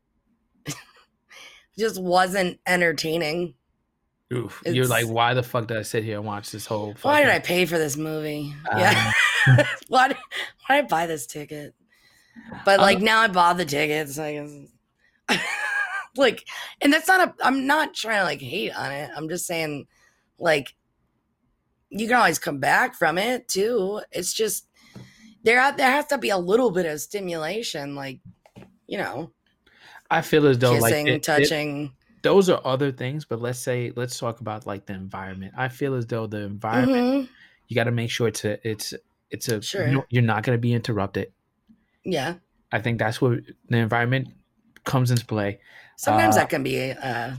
just 1.79 2.01
wasn't 2.01 2.61
entertaining 2.67 3.55
Oof. 4.31 4.63
You're 4.67 4.87
like, 4.87 5.07
why 5.07 5.33
the 5.33 5.43
fuck 5.43 5.69
did 5.69 5.79
I 5.79 5.83
sit 5.83 6.05
here 6.05 6.19
and 6.19 6.27
watch 6.27 6.51
this 6.51 6.67
whole? 6.67 6.95
why 7.01 7.23
did 7.23 7.31
i 7.31 7.39
pay 7.39 7.65
for 7.65 7.79
this 7.79 7.97
movie 7.97 8.55
Um, 8.71 8.79
yeah 8.79 9.13
why, 9.89 10.09
did- 10.09 10.17
why 10.67 10.77
did 10.77 10.85
i 10.85 10.89
buy 10.89 11.07
this 11.07 11.27
ticket 11.27 11.75
but 12.67 12.79
like 12.81 13.01
now 13.01 13.21
i 13.21 13.29
bought 13.29 13.57
the 13.57 13.65
tickets 13.65 14.19
I 14.19 14.35
guess. 15.31 15.41
Like 16.19 16.47
and 16.81 16.93
that's 16.93 17.09
not 17.09 17.29
a 17.29 17.35
i'm 17.47 17.67
not 17.67 17.95
trying 17.95 18.19
to 18.19 18.25
like 18.25 18.41
hate 18.41 18.73
on 18.77 18.91
it 18.93 19.11
i'm 19.17 19.29
just 19.29 19.47
saying 19.47 19.87
like 20.39 20.75
you 21.91 22.07
can 22.07 22.17
always 22.17 22.39
come 22.39 22.59
back 22.59 22.95
from 22.95 23.17
it 23.19 23.49
too 23.49 24.01
it's 24.11 24.33
just 24.35 24.67
there 25.45 25.73
there 25.77 25.91
has 25.91 26.07
to 26.07 26.19
be 26.19 26.31
a 26.31 26.37
little 26.37 26.71
bit 26.73 26.85
of 26.85 27.01
stimulation, 27.01 27.95
like 27.95 28.19
you 28.89 28.99
know, 28.99 29.31
I 30.11 30.21
feel 30.21 30.47
as 30.47 30.59
though 30.59 30.73
like 30.73 30.93
kissing, 30.93 31.07
it- 31.07 31.15
it- 31.15 31.23
touching. 31.23 31.93
those 32.23 32.51
are 32.51 32.61
other 32.65 32.91
things, 32.91 33.25
but 33.25 33.41
let's 33.41 33.61
say 33.61 33.93
let's 33.95 34.19
talk 34.19 34.41
about 34.41 34.67
like 34.67 34.87
the 34.87 34.95
environment. 34.95 35.55
I 35.57 35.69
feel 35.69 35.95
as 35.95 36.07
though 36.07 36.27
the 36.27 36.39
environment 36.43 37.27
Mhm. 37.27 37.29
you 37.69 37.77
got 37.77 37.85
to 37.85 37.93
make 37.93 38.11
sure 38.11 38.27
it's 38.29 38.45
a 38.45 38.69
it's 38.69 38.93
it's 39.31 39.49
a 39.49 39.63
Sure. 39.63 40.05
you're 40.11 40.23
not 40.23 40.43
going 40.43 40.57
to 40.59 40.61
be 40.61 40.73
interrupted. 40.75 41.33
Yeah, 42.05 42.35
I 42.73 42.81
think 42.81 42.99
that's 42.99 43.21
where 43.21 43.41
the 43.69 43.79
environment 43.79 44.29
comes 44.85 45.11
into 45.13 45.25
play. 45.25 45.61
Sometimes 45.99 46.37
Uh, 46.37 46.41
that 46.41 46.49
can 46.49 46.63
be 46.63 46.93
uh, 46.93 47.35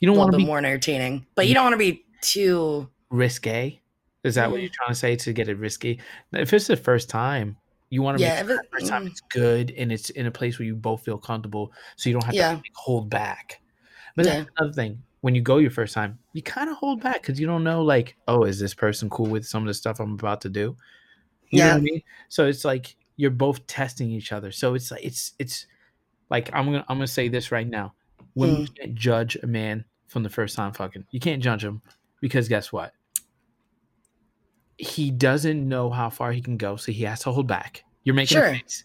You 0.00 0.06
don't 0.08 0.16
little 0.16 0.24
want 0.24 0.32
to 0.32 0.38
bit 0.38 0.42
be 0.42 0.46
more 0.46 0.58
entertaining, 0.58 1.26
but 1.34 1.46
you 1.46 1.54
don't 1.54 1.64
want 1.64 1.74
to 1.74 1.78
be 1.78 2.04
too. 2.20 2.88
risque. 3.10 3.80
Is 4.24 4.34
that 4.36 4.50
what 4.50 4.58
Mm. 4.58 4.62
you're 4.62 4.72
trying 4.72 4.88
to 4.88 4.94
say 4.94 5.16
to 5.16 5.32
get 5.32 5.48
it 5.48 5.58
risky? 5.58 6.00
If 6.32 6.52
it's 6.52 6.66
the 6.66 6.76
first 6.76 7.08
time, 7.10 7.56
you 7.90 8.00
want 8.02 8.16
to 8.18 8.22
Yeah, 8.24 8.30
make 8.42 8.48
sure 8.48 8.56
it- 8.56 8.62
the 8.72 8.78
first 8.78 8.88
time 8.90 9.04
mm. 9.04 9.10
it's 9.10 9.20
good 9.20 9.70
and 9.76 9.92
it's 9.92 10.08
in 10.10 10.26
a 10.26 10.30
place 10.30 10.58
where 10.58 10.66
you 10.66 10.74
both 10.74 11.04
feel 11.04 11.18
comfortable, 11.18 11.72
so 11.96 12.08
you 12.08 12.14
don't 12.14 12.24
have 12.24 12.34
Yeah. 12.34 12.50
to 12.50 12.56
like, 12.56 12.64
hold 12.74 13.10
back. 13.10 13.60
But 14.16 14.24
that's 14.24 14.48
another 14.58 14.72
thing. 14.72 15.02
When 15.20 15.34
you 15.34 15.42
go 15.42 15.58
your 15.58 15.70
first 15.70 15.92
time, 15.94 16.18
you 16.32 16.42
kind 16.42 16.68
of 16.70 16.76
hold 16.76 17.02
back 17.02 17.20
because 17.22 17.38
you 17.38 17.46
don't 17.46 17.64
know, 17.64 17.82
like, 17.82 18.16
oh, 18.28 18.44
is 18.44 18.58
this 18.58 18.74
person 18.74 19.08
cool 19.10 19.26
with 19.26 19.46
some 19.46 19.62
of 19.62 19.66
the 19.68 19.74
stuff 19.74 20.00
I'm 20.00 20.14
about 20.14 20.40
to 20.42 20.48
do? 20.48 20.76
You 21.50 21.62
know 21.62 21.68
Yeah. 21.68 21.72
what 21.74 21.78
I 21.78 21.82
mean? 21.82 22.02
So 22.28 22.46
it's 22.46 22.64
like 22.64 22.96
you're 23.16 23.30
both 23.30 23.66
testing 23.66 24.10
each 24.10 24.32
other. 24.32 24.50
So 24.52 24.74
it's 24.74 24.90
like 24.90 25.04
it's 25.04 25.32
it's 25.38 25.66
like 26.30 26.50
I'm 26.52 26.66
gonna 26.66 26.84
I'm 26.88 26.96
gonna 26.98 27.06
say 27.06 27.28
this 27.28 27.52
right 27.52 27.66
now. 27.68 27.94
Women 28.34 28.66
Hmm. 28.66 28.72
can't 28.74 28.94
judge 28.94 29.36
a 29.42 29.46
man 29.46 29.84
from 30.08 30.22
the 30.22 30.30
first 30.30 30.56
time 30.56 30.72
fucking. 30.72 31.06
You 31.10 31.20
can't 31.20 31.42
judge 31.42 31.64
him 31.64 31.82
because 32.20 32.48
guess 32.48 32.72
what? 32.72 32.92
He 34.76 35.10
doesn't 35.10 35.68
know 35.68 35.90
how 35.90 36.10
far 36.10 36.32
he 36.32 36.40
can 36.40 36.56
go, 36.56 36.76
so 36.76 36.90
he 36.92 37.04
has 37.04 37.20
to 37.20 37.30
hold 37.32 37.46
back. 37.46 37.84
You're 38.02 38.14
making 38.16 38.36
Sure. 38.36 38.46
a 38.48 38.52
face. 38.58 38.84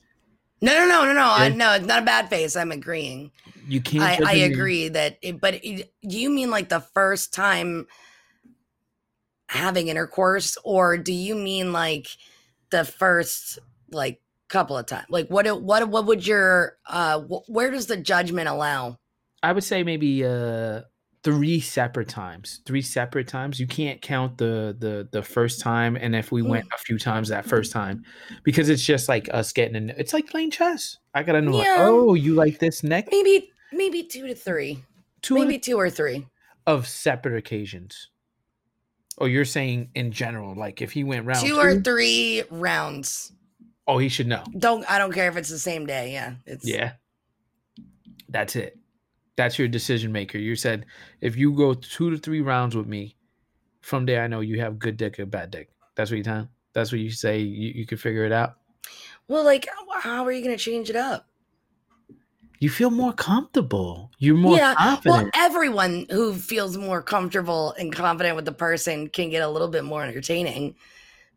No, 0.61 0.73
no, 0.73 0.85
no, 0.87 1.05
no, 1.05 1.13
no. 1.13 1.21
I, 1.31 1.49
no, 1.49 1.73
it's 1.73 1.85
not 1.85 2.03
a 2.03 2.05
bad 2.05 2.29
face. 2.29 2.55
I'm 2.55 2.71
agreeing. 2.71 3.31
You 3.67 3.81
can't. 3.81 4.03
I, 4.03 4.31
I 4.31 4.35
man- 4.35 4.51
agree 4.51 4.89
that, 4.89 5.17
it, 5.21 5.39
but 5.39 5.55
it, 5.63 5.91
do 6.07 6.19
you 6.19 6.29
mean 6.29 6.51
like 6.51 6.69
the 6.69 6.81
first 6.81 7.33
time 7.33 7.87
having 9.47 9.87
intercourse, 9.87 10.57
or 10.63 10.97
do 10.97 11.13
you 11.13 11.33
mean 11.35 11.71
like 11.73 12.07
the 12.71 12.83
first 12.85 13.57
like 13.91 14.21
couple 14.49 14.77
of 14.77 14.85
times? 14.85 15.05
Like 15.09 15.27
what? 15.29 15.45
What? 15.61 15.87
What 15.89 16.05
would 16.05 16.25
your? 16.27 16.77
uh 16.87 17.21
wh- 17.21 17.49
Where 17.49 17.71
does 17.71 17.87
the 17.87 17.97
judgment 17.97 18.47
allow? 18.49 18.97
I 19.41 19.53
would 19.53 19.63
say 19.63 19.83
maybe 19.83 20.25
uh 20.25 20.81
three 21.23 21.59
separate 21.59 22.07
times. 22.07 22.61
Three 22.65 22.81
separate 22.81 23.27
times. 23.27 23.59
You 23.59 23.67
can't 23.67 24.01
count 24.01 24.37
the 24.37 24.75
the 24.77 25.07
the 25.11 25.21
first 25.23 25.59
time 25.61 25.95
and 25.95 26.15
if 26.15 26.31
we 26.31 26.41
went 26.41 26.65
a 26.73 26.77
few 26.77 26.97
times 26.97 27.27
that 27.29 27.45
first 27.45 27.71
time 27.73 28.03
because 28.43 28.69
it's 28.69 28.83
just 28.85 29.07
like 29.09 29.29
us 29.33 29.51
getting 29.53 29.75
in 29.75 29.89
it's 29.91 30.13
like 30.13 30.27
playing 30.29 30.51
chess. 30.51 30.97
I 31.13 31.23
gotta 31.23 31.41
know 31.41 31.51
like, 31.51 31.67
oh 31.69 32.13
you 32.13 32.35
like 32.35 32.59
this 32.59 32.83
neck 32.83 33.07
Maybe, 33.11 33.49
maybe 33.73 34.03
two 34.03 34.27
to 34.27 34.35
three. 34.35 34.83
two 35.21 35.35
maybe 35.35 35.59
two 35.59 35.77
or 35.77 35.89
three. 35.89 36.25
of 36.65 36.87
separate 36.87 37.37
occasions. 37.37 38.09
oh 39.19 39.25
you're 39.25 39.43
saying 39.45 39.89
in 39.95 40.11
general, 40.13 40.55
like 40.55 40.81
if 40.81 40.93
he 40.93 41.03
went 41.03 41.25
round 41.25 41.41
two 41.45 41.55
two, 41.55 41.59
or 41.59 41.81
three 41.81 42.43
rounds. 42.49 43.33
Oh 43.89 43.97
he 43.97 44.07
should 44.07 44.27
know. 44.27 44.43
Don't 44.57 44.89
I 44.89 44.97
don't 44.97 45.11
care 45.11 45.27
if 45.27 45.35
it's 45.35 45.49
the 45.49 45.59
same 45.59 45.85
day. 45.85 46.13
Yeah, 46.13 46.35
it's 46.45 46.65
Yeah. 46.65 46.93
That's 48.29 48.55
it. 48.55 48.77
That's 49.35 49.57
your 49.57 49.67
decision 49.67 50.11
maker. 50.11 50.37
You 50.37 50.55
said 50.55 50.85
if 51.19 51.35
you 51.35 51.51
go 51.51 51.73
two 51.73 52.11
to 52.11 52.17
three 52.17 52.41
rounds 52.41 52.75
with 52.75 52.87
me, 52.87 53.17
from 53.81 54.05
there 54.05 54.23
I 54.23 54.27
know 54.27 54.41
you 54.41 54.61
have 54.61 54.79
good 54.79 54.95
dick 54.95 55.19
or 55.19 55.25
bad 55.25 55.51
dick. 55.51 55.69
That's 55.95 56.11
what 56.11 56.17
you 56.17 56.23
tell. 56.23 56.47
That's 56.73 56.91
what 56.91 57.01
you 57.01 57.09
say. 57.09 57.39
You, 57.39 57.71
you 57.75 57.85
can 57.85 57.97
figure 57.97 58.25
it 58.25 58.31
out. 58.31 58.57
Well, 59.27 59.43
like 59.43 59.67
how 60.01 60.23
are 60.25 60.31
you 60.31 60.43
gonna 60.43 60.57
change 60.57 60.89
it 60.89 60.95
up? 60.95 61.25
You 62.59 62.69
feel 62.69 62.91
more 62.91 63.13
comfortable. 63.13 64.11
You're 64.19 64.35
more 64.35 64.57
Yeah, 64.57 64.75
confident. 64.75 65.23
Well, 65.23 65.29
everyone 65.33 66.05
who 66.11 66.33
feels 66.33 66.77
more 66.77 67.01
comfortable 67.01 67.71
and 67.79 67.91
confident 67.95 68.35
with 68.35 68.43
the 68.45 68.51
person 68.51 69.07
can 69.07 69.29
get 69.29 69.41
a 69.41 69.47
little 69.47 69.69
bit 69.69 69.85
more 69.85 70.03
entertaining. 70.03 70.75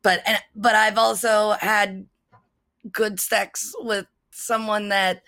But 0.03 0.21
and 0.27 0.39
but 0.57 0.75
I've 0.75 0.99
also 0.99 1.53
had 1.53 2.07
good 2.91 3.21
sex 3.21 3.75
with 3.81 4.07
someone 4.31 4.89
that 4.89 5.23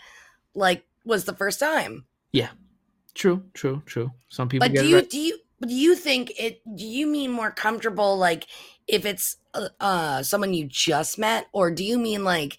like 0.54 0.84
was 1.04 1.24
the 1.24 1.34
first 1.34 1.60
time. 1.60 2.06
Yeah. 2.32 2.50
True, 3.14 3.44
true, 3.54 3.82
true. 3.86 4.10
Some 4.28 4.48
people 4.48 4.68
But 4.68 4.76
do 4.76 4.86
you 4.86 4.96
right. 4.96 5.10
do 5.10 5.18
you 5.18 5.38
do 5.60 5.74
you 5.74 5.94
think 5.94 6.32
it 6.38 6.60
do 6.76 6.84
you 6.84 7.06
mean 7.06 7.30
more 7.30 7.50
comfortable 7.50 8.16
like 8.16 8.46
if 8.88 9.06
it's 9.06 9.36
uh, 9.54 9.68
uh 9.80 10.22
someone 10.22 10.52
you 10.52 10.66
just 10.66 11.18
met 11.18 11.46
or 11.52 11.70
do 11.70 11.84
you 11.84 11.98
mean 11.98 12.24
like 12.24 12.58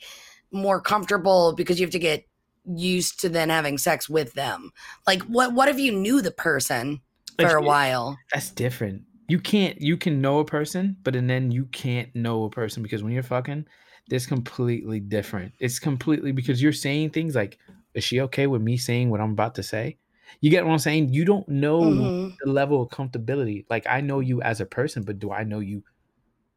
more 0.52 0.80
comfortable 0.80 1.54
because 1.54 1.80
you 1.80 1.86
have 1.86 1.92
to 1.92 2.00
get 2.00 2.26
used 2.66 3.20
to 3.20 3.30
then 3.30 3.50
having 3.50 3.78
sex 3.78 4.10
with 4.10 4.34
them? 4.34 4.72
Like 5.06 5.24
what 5.24 5.54
what 5.54 5.68
if 5.68 5.78
you 5.78 5.92
knew 5.92 6.22
the 6.22 6.32
person 6.32 7.02
Like, 7.38 7.50
for 7.50 7.58
a 7.58 7.62
while? 7.62 8.18
That's 8.34 8.50
different. 8.52 9.04
You 9.28 9.40
can't. 9.40 9.82
You 9.82 9.98
can 9.98 10.22
know 10.22 10.40
a 10.40 10.46
person, 10.46 10.98
but 11.04 11.16
and 11.16 11.30
then 11.30 11.52
you 11.52 11.66
can't 11.66 12.16
know 12.16 12.44
a 12.44 12.50
person 12.50 12.84
because 12.84 13.04
when 13.04 13.12
you're 13.12 13.24
fucking, 13.24 13.66
it's 14.10 14.26
completely 14.26 15.00
different. 15.00 15.54
It's 15.60 15.80
completely 15.80 16.32
because 16.32 16.62
you're 16.62 16.74
saying 16.74 17.12
things 17.12 17.36
like, 17.36 17.60
"Is 17.94 18.04
she 18.04 18.22
okay 18.22 18.48
with 18.48 18.62
me 18.62 18.78
saying 18.78 19.10
what 19.10 19.22
I'm 19.22 19.32
about 19.32 19.56
to 19.56 19.64
say?" 19.64 20.00
You 20.42 20.50
get 20.52 20.66
what 20.66 20.72
I'm 20.74 20.80
saying? 20.80 21.14
You 21.14 21.26
don't 21.26 21.48
know 21.50 22.12
Mhm. 22.12 22.38
the 22.44 22.52
level 22.52 22.82
of 22.82 22.90
comfortability. 22.90 23.66
Like 23.70 23.88
I 23.88 24.02
know 24.02 24.20
you 24.20 24.42
as 24.42 24.62
a 24.62 24.66
person, 24.66 25.04
but 25.04 25.20
do 25.20 25.32
I 25.32 25.44
know 25.44 25.60
you 25.60 25.84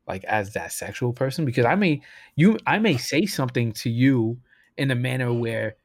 like 0.09 0.25
as 0.25 0.53
that 0.55 0.73
sexual 0.73 1.13
person? 1.13 1.45
Because 1.45 1.67
I 1.67 1.75
may 1.77 2.03
you 2.37 2.59
I 2.67 2.79
may 2.79 2.97
say 2.99 3.27
something 3.27 3.73
to 3.75 3.91
you 3.91 4.41
in 4.79 4.91
a 4.91 4.95
manner 4.97 5.33
where 5.35 5.77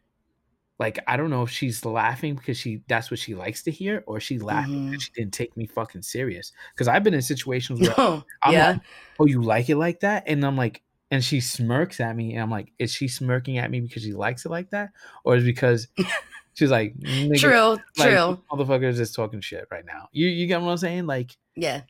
like 0.80 1.00
I 1.08 1.18
don't 1.18 1.30
know 1.30 1.44
if 1.44 1.50
she's 1.52 1.86
laughing 1.86 2.36
because 2.36 2.58
she 2.58 2.84
that's 2.88 3.12
what 3.12 3.20
she 3.20 3.36
likes 3.36 3.64
to 3.64 3.72
hear, 3.72 4.04
or 4.08 4.20
she 4.20 4.40
laughing 4.40 4.82
Mhm. 4.82 4.90
because 4.92 5.04
she 5.04 5.12
didn't 5.14 5.34
take 5.34 5.56
me 5.58 5.68
fucking 5.68 6.02
serious. 6.04 6.52
Because 6.74 6.88
I've 6.88 7.04
been 7.04 7.14
in 7.14 7.22
situations 7.22 7.82
where 7.82 7.96
Oh, 7.98 8.24
I'm 8.44 8.56
yeah. 8.56 8.66
like, 8.66 8.78
oh, 9.20 9.26
you 9.28 9.42
like 9.44 9.70
it 9.70 9.78
like 9.78 10.02
that? 10.02 10.24
And 10.28 10.46
I'm 10.46 10.58
like, 10.58 10.83
and 11.14 11.24
she 11.24 11.40
smirks 11.40 12.00
at 12.00 12.16
me, 12.16 12.34
and 12.34 12.42
I'm 12.42 12.50
like, 12.50 12.74
is 12.80 12.92
she 12.92 13.08
smirking 13.08 13.60
at 13.60 13.70
me 13.70 13.80
because 13.82 14.02
she 14.04 14.14
likes 14.14 14.46
it 14.46 14.50
like 14.50 14.72
that? 14.72 14.90
Or 15.24 15.36
is 15.36 15.44
it 15.44 15.46
because 15.46 15.88
she's 16.56 16.72
like, 16.72 16.96
"Nigga, 16.98 17.40
True, 17.40 17.78
like, 17.98 18.10
true. 18.10 18.40
motherfuckers 18.52 19.00
is 19.00 19.12
talking 19.14 19.40
shit 19.42 19.68
right 19.72 19.86
now. 19.86 20.10
You 20.12 20.28
you 20.28 20.48
get 20.48 20.62
what 20.62 20.72
I'm 20.72 20.78
saying? 20.78 21.06
Like, 21.06 21.38
Yeah. 21.56 21.82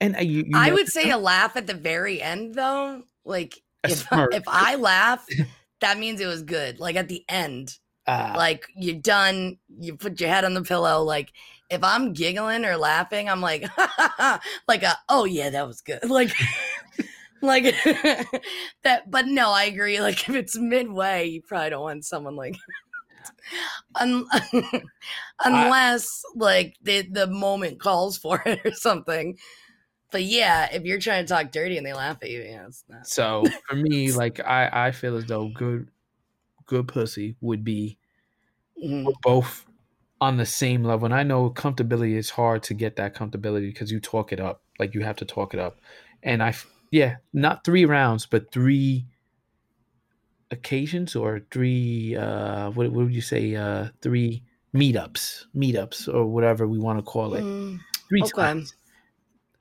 and 0.00 0.16
uh, 0.16 0.20
you, 0.20 0.44
you 0.46 0.52
I 0.54 0.68
know- 0.68 0.74
would 0.74 0.88
say 0.88 1.10
a 1.10 1.18
laugh 1.18 1.56
at 1.56 1.66
the 1.66 1.74
very 1.74 2.22
end 2.22 2.54
though. 2.54 3.02
Like 3.24 3.60
if 3.84 4.06
if 4.12 4.44
I 4.46 4.76
laugh, 4.76 5.26
that 5.80 5.98
means 5.98 6.20
it 6.20 6.26
was 6.26 6.42
good. 6.42 6.78
Like 6.80 6.96
at 6.96 7.08
the 7.08 7.24
end. 7.28 7.78
uh, 8.06 8.34
like 8.36 8.68
you're 8.76 8.94
done 9.02 9.58
you 9.80 9.96
put 9.96 10.20
your 10.20 10.30
head 10.30 10.44
on 10.44 10.54
the 10.54 10.62
pillow 10.62 11.02
like 11.02 11.32
if 11.70 11.82
i'm 11.82 12.12
giggling 12.12 12.64
or 12.64 12.76
laughing 12.76 13.28
i'm 13.28 13.40
like 13.40 13.66
like 14.68 14.84
a 14.84 14.96
oh 15.08 15.24
yeah 15.24 15.50
that 15.50 15.66
was 15.66 15.80
good 15.80 15.98
like 16.08 16.30
like 17.46 17.64
that 18.82 19.10
but 19.10 19.26
no 19.26 19.50
i 19.50 19.64
agree 19.64 20.00
like 20.00 20.28
if 20.28 20.34
it's 20.34 20.56
midway 20.56 21.26
you 21.26 21.42
probably 21.42 21.70
don't 21.70 21.82
want 21.82 22.04
someone 22.04 22.36
like 22.36 22.56
Un- 24.00 24.26
unless 25.44 26.22
like 26.34 26.76
the 26.82 27.02
the 27.02 27.26
moment 27.26 27.80
calls 27.80 28.18
for 28.18 28.42
it 28.44 28.64
or 28.64 28.72
something 28.72 29.38
but 30.12 30.22
yeah 30.22 30.68
if 30.72 30.84
you're 30.84 31.00
trying 31.00 31.24
to 31.24 31.28
talk 31.28 31.52
dirty 31.52 31.76
and 31.78 31.86
they 31.86 31.94
laugh 31.94 32.18
at 32.22 32.30
you 32.30 32.42
yeah 32.42 32.66
it's 32.66 32.84
not 32.88 33.06
so 33.06 33.50
for 33.66 33.74
me, 33.76 34.12
like 34.12 34.40
I 34.40 34.88
I 34.88 34.90
feel 34.92 35.16
as 35.16 35.26
though 35.26 35.48
good 35.48 35.90
good 36.66 36.88
pussy 36.88 37.36
would 37.40 37.64
be 37.64 37.98
Mhm. 38.82 39.12
both 39.22 39.66
on 40.20 40.36
the 40.38 40.46
same 40.46 40.84
level. 40.84 41.06
And 41.06 41.14
I 41.14 41.22
know 41.22 41.50
comfortability 41.50 42.16
is 42.16 42.30
hard 42.30 42.62
to 42.64 42.74
get 42.74 42.96
that 42.96 43.14
comfortability 43.14 43.68
because 43.72 43.92
you 43.92 44.00
talk 44.00 44.32
it 44.32 44.40
up. 44.40 44.62
Like 44.78 44.94
you 44.94 45.02
have 45.02 45.16
to 45.16 45.24
talk 45.24 45.54
it 45.54 45.60
up. 45.60 45.80
And 46.22 46.42
I, 46.42 46.54
yeah, 46.96 47.16
not 47.34 47.62
three 47.62 47.84
rounds, 47.84 48.24
but 48.24 48.50
three 48.50 49.06
occasions 50.50 51.14
or 51.14 51.40
three, 51.50 52.16
uh, 52.16 52.70
what, 52.70 52.90
what 52.92 53.04
would 53.04 53.14
you 53.14 53.20
say? 53.20 53.54
Uh, 53.54 53.88
three 54.00 54.42
meetups, 54.74 55.44
meetups 55.54 56.12
or 56.12 56.24
whatever 56.26 56.66
we 56.66 56.78
want 56.78 56.98
to 56.98 57.02
call 57.02 57.34
it. 57.34 57.44
Mm, 57.44 57.78
Three 58.08 58.22
okay. 58.22 58.42
times. 58.42 58.74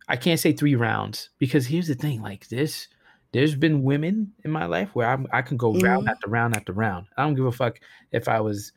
I 0.08 0.15
can't 0.15 0.39
say 0.39 0.54
three 0.54 0.75
rounds 0.75 1.30
because 1.39 1.65
here's 1.68 1.88
the 1.88 1.96
thing 1.96 2.22
like 2.22 2.48
this. 2.48 2.88
There's 3.34 3.56
been 3.56 3.84
women 3.84 4.32
in 4.46 4.51
my 4.51 4.65
life 4.65 4.89
where 4.94 5.10
I'm, 5.10 5.27
I 5.34 5.42
can 5.42 5.58
go 5.58 5.74
round 5.74 6.08
Mhm. 6.08 6.12
after 6.12 6.30
round 6.30 6.56
after 6.56 6.72
round. 6.74 7.08
I 7.18 7.24
don't 7.24 7.36
give 7.36 7.46
a 7.48 7.51
fuck 7.51 7.80
if 8.12 8.30
I 8.30 8.39
was 8.39 8.72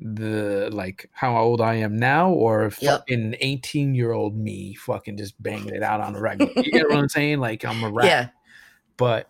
the 0.00 0.68
like 0.72 1.08
how 1.12 1.36
old 1.36 1.60
I 1.60 1.74
am 1.76 1.96
now 1.96 2.30
or 2.30 2.70
Yep. 2.80 3.00
fucking 3.00 3.36
18 3.40 3.94
year 3.94 4.12
old 4.12 4.36
me 4.36 4.74
fucking 4.74 5.16
just 5.16 5.40
banging 5.42 5.74
it 5.74 5.82
out 5.82 6.00
on 6.00 6.12
the 6.14 6.20
regular. 6.20 6.50
You 6.56 6.72
get 6.72 6.88
what 6.88 6.98
I'm 6.98 7.08
saying? 7.18 7.38
Like 7.38 7.64
I'm 7.64 7.82
a 7.84 7.88
rat. 7.90 8.06
yeah 8.06 8.28
But 8.96 9.28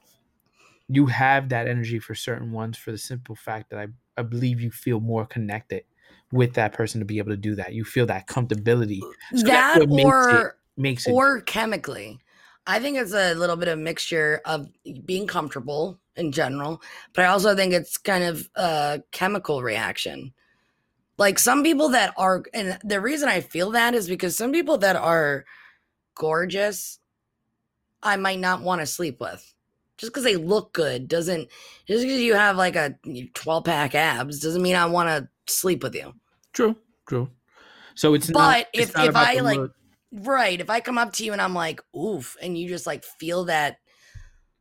you 0.88 1.06
have 1.06 1.48
that 1.50 1.66
energy 1.68 1.98
for 1.98 2.14
certain 2.14 2.52
ones 2.52 2.76
for 2.76 2.92
the 2.92 2.98
simple 2.98 3.34
fact 3.34 3.70
that 3.70 3.78
I, 3.78 3.86
I 4.18 4.22
believe 4.22 4.60
you 4.60 4.70
feel 4.70 5.00
more 5.00 5.26
connected 5.26 5.84
with 6.32 6.54
that 6.54 6.72
person 6.72 7.00
to 7.00 7.04
be 7.06 7.18
able 7.18 7.30
to 7.30 7.36
do 7.36 7.54
that. 7.56 7.72
You 7.74 7.84
feel 7.84 8.06
that 8.06 8.26
comfortability. 8.26 9.00
So 9.34 9.46
that 9.46 9.78
what 9.78 9.88
makes 9.88 10.08
it- 10.08 10.34
or 10.34 10.56
Makes 10.76 11.06
it 11.06 11.12
or 11.12 11.40
chemically. 11.42 12.18
I 12.66 12.80
think 12.80 12.96
it's 12.96 13.12
a 13.14 13.34
little 13.34 13.56
bit 13.56 13.68
of 13.68 13.78
mixture 13.78 14.40
of 14.44 14.66
being 15.04 15.26
comfortable 15.26 16.00
in 16.16 16.32
general, 16.32 16.82
but 17.12 17.24
I 17.24 17.28
also 17.28 17.54
think 17.54 17.72
it's 17.72 17.96
kind 17.96 18.24
of 18.24 18.50
a 18.56 19.02
chemical 19.12 19.62
reaction. 19.62 20.32
Like 21.16 21.38
some 21.38 21.62
people 21.62 21.90
that 21.90 22.12
are, 22.16 22.42
and 22.52 22.78
the 22.82 23.00
reason 23.00 23.28
I 23.28 23.40
feel 23.40 23.70
that 23.72 23.94
is 23.94 24.08
because 24.08 24.36
some 24.36 24.52
people 24.52 24.78
that 24.78 24.96
are 24.96 25.44
gorgeous, 26.14 26.98
I 28.02 28.16
might 28.16 28.40
not 28.40 28.62
want 28.62 28.80
to 28.80 28.86
sleep 28.86 29.20
with. 29.20 29.52
Just 29.96 30.12
because 30.12 30.24
they 30.24 30.36
look 30.36 30.72
good 30.72 31.06
doesn't, 31.06 31.48
just 31.86 32.02
because 32.02 32.20
you 32.20 32.34
have 32.34 32.56
like 32.56 32.74
a 32.74 32.96
12 33.34 33.64
pack 33.64 33.94
abs 33.94 34.40
doesn't 34.40 34.60
mean 34.62 34.74
I 34.74 34.86
want 34.86 35.08
to 35.08 35.28
sleep 35.52 35.84
with 35.84 35.94
you. 35.94 36.12
True, 36.52 36.74
true. 37.06 37.30
So 37.94 38.14
it's 38.14 38.28
not. 38.28 38.38
But 38.38 38.68
it's 38.72 38.90
if- 38.90 38.96
not 38.96 39.06
if 39.06 39.16
I, 39.16 39.34
like, 39.34 39.58
look. 39.58 39.74
Right. 40.12 40.60
If 40.60 40.70
I 40.70 40.80
come 40.80 40.98
up 40.98 41.12
to 41.14 41.24
you 41.24 41.32
and 41.32 41.42
I'm 41.42 41.54
like, 41.54 41.80
oof, 41.96 42.36
and 42.40 42.56
you 42.56 42.68
just 42.68 42.86
like 42.86 43.04
feel 43.04 43.44
that 43.46 43.78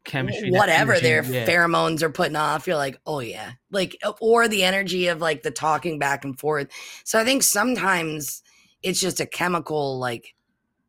chemistry, 0.03 0.51
whatever 0.51 0.93
energy, 0.93 1.07
their 1.07 1.24
yeah. 1.24 1.45
pheromones 1.48 2.01
are 2.01 2.10
putting 2.10 2.36
off, 2.36 2.67
you're 2.67 2.75
like, 2.77 3.00
oh 3.05 3.19
yeah. 3.19 3.53
Like, 3.72 3.98
or 4.22 4.48
the 4.48 4.63
energy 4.63 5.07
of 5.07 5.22
like 5.22 5.43
the 5.43 5.51
talking 5.51 6.00
back 6.00 6.24
and 6.25 6.38
forth. 6.38 6.69
So 7.03 7.19
I 7.19 7.24
think 7.24 7.43
sometimes 7.43 8.41
it's 8.81 9.00
just 9.00 9.19
a 9.19 9.25
chemical, 9.25 10.00
like, 10.00 10.36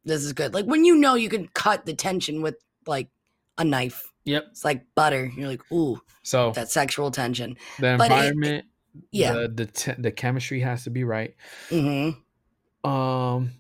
this 0.04 0.23
is 0.25 0.33
good. 0.33 0.52
Like 0.54 0.66
when 0.66 0.85
you 0.85 0.97
know 0.97 1.14
you 1.14 1.28
can 1.28 1.49
cut 1.54 1.87
the 1.87 1.94
tension 1.94 2.42
with 2.42 2.56
like 2.87 3.09
a 3.56 3.64
knife. 3.64 4.02
Yep. 4.25 4.47
It's 4.50 4.64
like 4.64 4.85
butter. 4.94 5.30
You're 5.37 5.49
like, 5.49 5.62
ooh, 5.73 6.00
So 6.23 6.52
that 6.52 6.71
sexual 6.71 7.11
tension. 7.11 7.56
the 7.78 7.97
but 7.99 8.11
it- 8.11 8.14
environment, 8.14 8.66
Yeah. 9.11 9.33
the 9.33 9.49
the, 9.49 9.66
te- 9.66 9.94
the 9.99 10.11
chemistry 10.11 10.61
has 10.61 10.85
to 10.85 10.90
be 10.90 11.04
right. 11.04 11.35
hmm 11.71 12.11
Um, 12.88 13.52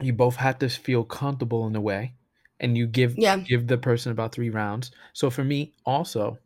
you 0.00 0.12
both 0.12 0.36
have 0.36 0.58
to 0.60 0.68
feel 0.68 1.04
comfortable 1.04 1.66
in 1.66 1.74
a 1.76 1.80
way, 1.80 2.14
and 2.62 2.76
you 2.78 2.86
give 2.88 3.16
Yeah. 3.16 3.44
give 3.48 3.68
the 3.68 3.78
person 3.78 4.12
about 4.12 4.32
three 4.34 4.50
rounds. 4.50 4.92
So 5.14 5.30
for 5.30 5.44
me, 5.44 5.74
also, 5.86 6.38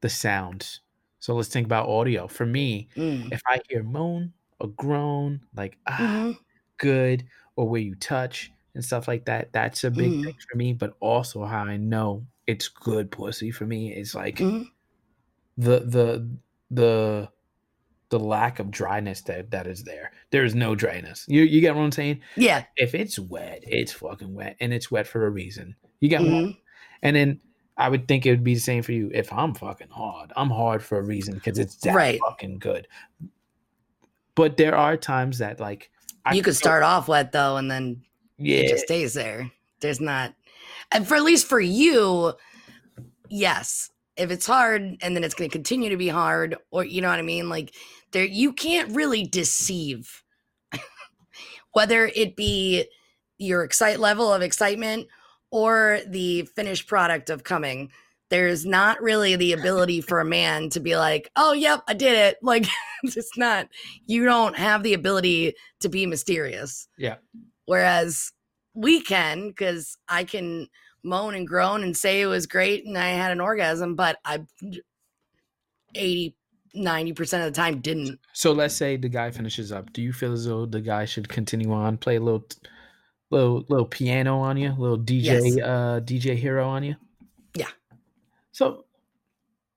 the 0.00 0.08
sounds. 0.08 0.80
So 1.20 1.34
let's 1.34 1.48
think 1.48 1.66
about 1.66 1.88
audio. 1.88 2.28
For 2.28 2.46
me, 2.46 2.88
Mm. 2.96 3.30
if 3.30 3.40
I 3.48 3.60
hear 3.68 3.82
moan 3.82 4.34
or 4.60 4.68
groan, 4.68 5.40
like 5.54 5.78
ah, 5.86 5.98
Mhm. 5.98 6.38
good, 6.78 7.26
or 7.56 7.68
where 7.68 7.80
you 7.80 7.94
touch 7.96 8.52
and 8.74 8.84
stuff 8.84 9.08
like 9.08 9.24
that, 9.26 9.52
that's 9.52 9.84
a 9.84 9.90
big 9.90 10.12
Mhm. 10.12 10.24
thing 10.24 10.34
for 10.50 10.56
me. 10.58 10.72
But 10.74 10.96
also 11.00 11.44
how 11.44 11.64
I 11.64 11.76
know 11.78 12.26
it's 12.46 12.68
good 12.68 13.10
pussy 13.10 13.50
for 13.50 13.66
me 13.66 13.94
is 13.94 14.14
like 14.14 14.48
Mhm. 14.48 14.74
the 15.56 15.80
the 15.80 16.38
the 16.70 17.30
the 18.18 18.24
lack 18.24 18.58
of 18.60 18.70
dryness 18.70 19.20
that 19.22 19.50
that 19.50 19.66
is 19.66 19.82
there. 19.84 20.12
There 20.30 20.44
is 20.44 20.54
no 20.54 20.74
dryness. 20.74 21.24
You 21.28 21.42
you 21.42 21.60
get 21.60 21.74
what 21.74 21.82
I'm 21.82 21.92
saying? 21.92 22.20
Yeah. 22.36 22.64
If 22.76 22.94
it's 22.94 23.18
wet, 23.18 23.60
it's 23.66 23.92
fucking 23.92 24.32
wet, 24.32 24.56
and 24.60 24.72
it's 24.72 24.90
wet 24.90 25.06
for 25.06 25.26
a 25.26 25.30
reason. 25.30 25.74
You 26.00 26.08
get 26.08 26.20
what? 26.22 26.30
Mhm. 26.30 26.56
And 27.02 27.16
then 27.16 27.40
I 27.76 27.88
would 27.88 28.06
think 28.06 28.24
it 28.24 28.30
would 28.30 28.44
be 28.44 28.54
the 28.54 28.60
same 28.60 28.82
for 28.84 28.92
you. 28.92 29.10
If 29.12 29.32
I'm 29.32 29.52
fucking 29.54 29.88
hard, 29.90 30.32
I'm 30.36 30.50
hard 30.50 30.82
for 30.82 30.98
a 30.98 31.02
reason 31.02 31.34
because 31.34 31.58
it's 31.58 31.76
that 31.78 31.94
Right. 31.94 32.20
fucking 32.20 32.58
good. 32.60 32.86
But 34.36 34.56
there 34.56 34.76
are 34.76 34.96
times 34.96 35.38
that 35.38 35.60
like 35.60 35.90
I 36.24 36.34
You 36.34 36.42
could 36.42 36.54
feel- 36.54 36.58
start 36.60 36.82
off 36.82 37.08
wet 37.08 37.32
though, 37.32 37.56
and 37.56 37.70
then 37.70 38.02
yeah, 38.38 38.58
it 38.58 38.68
just 38.68 38.84
stays 38.84 39.14
there. 39.14 39.50
There's 39.80 40.00
not, 40.00 40.34
and 40.92 41.06
for 41.06 41.16
at 41.16 41.22
least 41.24 41.46
for 41.46 41.60
you, 41.60 42.34
yes. 43.28 43.90
If 44.16 44.30
it's 44.30 44.46
hard 44.46 44.96
and 45.02 45.16
then 45.16 45.24
it's 45.24 45.34
going 45.34 45.50
to 45.50 45.52
continue 45.52 45.90
to 45.90 45.96
be 45.96 46.06
hard, 46.08 46.56
or 46.70 46.84
you 46.84 47.00
know 47.02 47.08
what 47.10 47.18
I 47.18 47.22
mean, 47.22 47.48
like 47.48 47.74
there, 48.14 48.24
you 48.24 48.52
can't 48.52 48.94
really 48.96 49.24
deceive. 49.24 50.22
Whether 51.72 52.06
it 52.06 52.36
be 52.36 52.86
your 53.36 53.64
excite 53.64 54.00
level 54.00 54.32
of 54.32 54.40
excitement 54.40 55.08
or 55.50 56.00
the 56.06 56.42
finished 56.56 56.86
product 56.86 57.28
of 57.28 57.44
coming, 57.44 57.90
there's 58.30 58.64
not 58.64 59.02
really 59.02 59.36
the 59.36 59.52
ability 59.52 60.00
for 60.00 60.20
a 60.20 60.24
man 60.24 60.70
to 60.70 60.80
be 60.80 60.96
like, 60.96 61.30
"Oh, 61.36 61.52
yep, 61.52 61.82
I 61.86 61.94
did 61.94 62.14
it." 62.14 62.38
Like 62.42 62.66
it's 63.02 63.36
not. 63.36 63.68
You 64.06 64.24
don't 64.24 64.56
have 64.56 64.82
the 64.82 64.94
ability 64.94 65.54
to 65.80 65.88
be 65.88 66.06
mysterious. 66.06 66.88
yeah. 66.96 67.16
Whereas 67.66 68.32
we 68.74 69.00
can, 69.00 69.48
because 69.48 69.96
I 70.08 70.24
can 70.24 70.68
moan 71.02 71.34
and 71.34 71.46
groan 71.46 71.82
and 71.82 71.96
say 71.96 72.20
it 72.20 72.26
was 72.26 72.46
great 72.46 72.86
and 72.86 72.96
I 72.96 73.10
had 73.10 73.30
an 73.30 73.40
orgasm, 73.40 73.94
but 73.94 74.18
I 74.24 74.44
80, 75.94 76.36
90% 76.76 77.20
of 77.46 77.52
the 77.52 77.56
time 77.56 77.80
didn't. 77.80 78.18
So 78.32 78.52
let's 78.52 78.74
say 78.74 78.96
the 78.96 79.08
guy 79.08 79.30
finishes 79.30 79.72
up. 79.72 79.92
Do 79.92 80.02
you 80.02 80.12
feel 80.12 80.32
as 80.32 80.46
though 80.46 80.66
the 80.66 80.80
guy 80.80 81.04
should 81.04 81.28
continue 81.28 81.72
on, 81.72 81.96
play 81.98 82.16
a 82.16 82.20
little, 82.20 82.46
little, 83.30 83.64
little 83.68 83.86
piano 83.86 84.38
on 84.40 84.56
you, 84.56 84.72
little 84.78 84.98
DJ, 84.98 85.22
Yes. 85.22 85.58
uh, 85.58 86.00
DJ 86.04 86.36
hero 86.36 86.66
on 86.68 86.82
you? 86.84 86.96
Yeah. 87.54 87.68
So, 88.52 88.84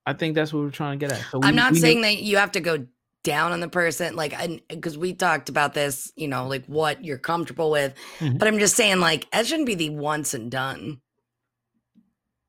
I 0.06 0.14
think 0.14 0.36
that's 0.36 0.54
what 0.54 0.62
we're 0.64 0.70
trying 0.70 0.98
to 1.00 1.06
get 1.06 1.14
at. 1.18 1.24
So 1.32 1.40
I'm 1.44 1.56
not 1.56 1.74
we 1.74 1.80
know- 1.80 1.82
saying 1.82 2.02
that 2.02 2.18
you 2.24 2.38
have 2.38 2.54
to 2.54 2.62
go 2.62 2.86
down 3.24 3.52
on 3.52 3.60
the 3.60 3.68
person, 3.68 4.16
like, 4.16 4.34
because 4.70 4.98
we 4.98 5.14
talked 5.14 5.50
about 5.50 5.74
this, 5.74 6.14
you 6.16 6.30
know, 6.30 6.48
like 6.48 6.66
what 6.68 7.04
you're 7.04 7.18
comfortable 7.18 7.70
with, 7.70 7.94
Mhm. 8.20 8.40
but 8.40 8.48
I'm 8.48 8.58
just 8.58 8.76
saying, 8.78 9.02
like, 9.02 9.30
that 9.32 9.46
shouldn't 9.46 9.66
be 9.68 9.76
the 9.76 9.90
once 9.90 10.34
and 10.34 10.50
done. 10.50 11.02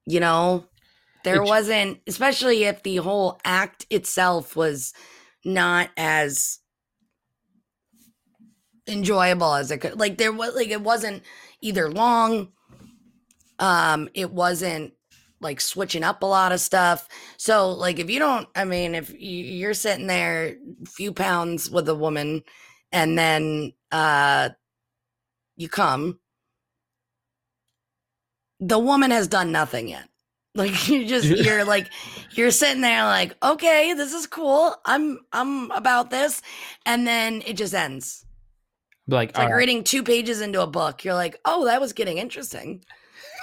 You 0.06 0.20
know, 0.20 0.67
there 1.28 1.42
It 1.42 1.46
sh- 1.46 1.50
wasn't, 1.50 2.00
especially 2.06 2.64
if 2.64 2.82
the 2.82 2.96
whole 2.96 3.40
act 3.44 3.86
itself 3.90 4.56
was 4.56 4.94
not 5.44 5.90
as 5.96 6.58
enjoyable 8.88 9.54
as 9.54 9.70
it 9.70 9.78
could. 9.78 9.98
Like, 10.00 10.16
there 10.18 10.32
was, 10.32 10.54
like, 10.54 10.68
it 10.68 10.80
wasn't 10.80 11.22
either 11.60 11.90
long, 11.90 12.52
um, 13.58 14.08
it 14.14 14.32
wasn't 14.32 14.94
like 15.40 15.60
switching 15.60 16.02
up 16.02 16.22
a 16.22 16.26
lot 16.26 16.50
of 16.52 16.60
stuff. 16.60 17.08
So, 17.36 17.70
like, 17.70 17.98
if 17.98 18.10
you 18.10 18.18
don't, 18.18 18.48
I 18.56 18.64
mean, 18.64 18.94
if 18.94 19.10
you- 19.10 19.18
you're 19.44 19.74
sitting 19.74 20.06
there, 20.08 20.56
a 20.82 20.86
few 20.86 21.12
pounds 21.12 21.70
with 21.70 21.88
a 21.88 21.94
woman, 21.94 22.42
and 22.90 23.18
then 23.18 23.72
uh, 23.92 24.50
you 25.56 25.68
come, 25.68 26.20
the 28.60 28.78
woman 28.78 29.10
has 29.10 29.28
done 29.28 29.52
nothing 29.52 29.88
yet. 29.88 30.08
Like 30.58 30.88
you 30.88 31.06
just 31.06 31.26
you're 31.26 31.64
like 31.64 31.90
you're 32.32 32.50
sitting 32.50 32.82
there 32.82 33.04
like 33.04 33.34
okay 33.42 33.94
this 33.94 34.12
is 34.12 34.26
cool 34.26 34.74
I'm 34.84 35.20
I'm 35.32 35.70
about 35.70 36.10
this 36.10 36.42
and 36.84 37.06
then 37.06 37.42
it 37.46 37.56
just 37.56 37.74
ends 37.74 38.26
like, 39.08 39.30
it's 39.30 39.38
like 39.38 39.48
right, 39.48 39.56
reading 39.56 39.84
two 39.84 40.02
pages 40.02 40.40
into 40.40 40.62
a 40.62 40.66
book. 40.66 41.04
You're 41.04 41.14
like, 41.14 41.40
oh, 41.44 41.64
that 41.64 41.80
was 41.80 41.94
getting 41.94 42.18
interesting. 42.18 42.84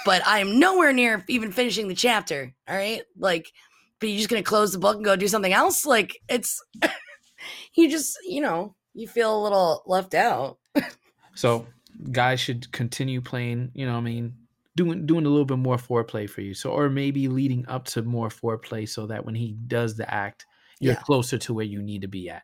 But 0.04 0.22
I'm 0.24 0.60
nowhere 0.60 0.92
near 0.92 1.24
even 1.28 1.50
finishing 1.50 1.88
the 1.88 1.94
chapter. 1.94 2.54
All 2.68 2.76
right. 2.76 3.02
Like, 3.18 3.50
but 3.98 4.08
you're 4.08 4.18
just 4.18 4.28
going 4.28 4.42
to 4.42 4.48
close 4.48 4.72
the 4.72 4.78
book 4.78 4.96
and 4.96 5.04
go 5.04 5.16
do 5.16 5.26
something 5.26 5.52
else? 5.52 5.84
Like, 5.84 6.20
it's, 6.28 6.62
you 7.74 7.90
just, 7.90 8.16
you 8.24 8.40
know, 8.40 8.76
you 8.94 9.08
feel 9.08 9.36
a 9.36 9.42
little 9.42 9.82
left 9.86 10.14
out. 10.14 10.58
so 11.34 11.66
guys 12.12 12.38
should 12.38 12.70
continue 12.70 13.20
playing. 13.20 13.72
You 13.74 13.86
know, 13.86 13.92
what 13.92 13.98
I 13.98 14.02
mean, 14.02 14.34
doing 14.76 15.04
doing 15.06 15.26
a 15.26 15.28
little 15.28 15.44
bit 15.44 15.58
more 15.58 15.76
foreplay 15.76 16.30
for 16.30 16.42
you. 16.42 16.54
So, 16.54 16.70
or 16.70 16.88
maybe 16.88 17.26
leading 17.26 17.66
up 17.66 17.86
to 17.86 18.02
more 18.02 18.28
foreplay, 18.28 18.88
so 18.88 19.06
that 19.06 19.24
when 19.24 19.34
he 19.34 19.56
does 19.66 19.96
the 19.96 20.08
act, 20.12 20.46
you're 20.78 20.94
Yeah. 20.94 21.00
closer 21.00 21.38
to 21.38 21.52
where 21.54 21.64
you 21.64 21.82
need 21.82 22.02
to 22.02 22.08
be 22.08 22.30
at. 22.30 22.42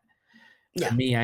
Yeah. 0.75 0.89
For 0.89 0.95
me, 0.95 1.15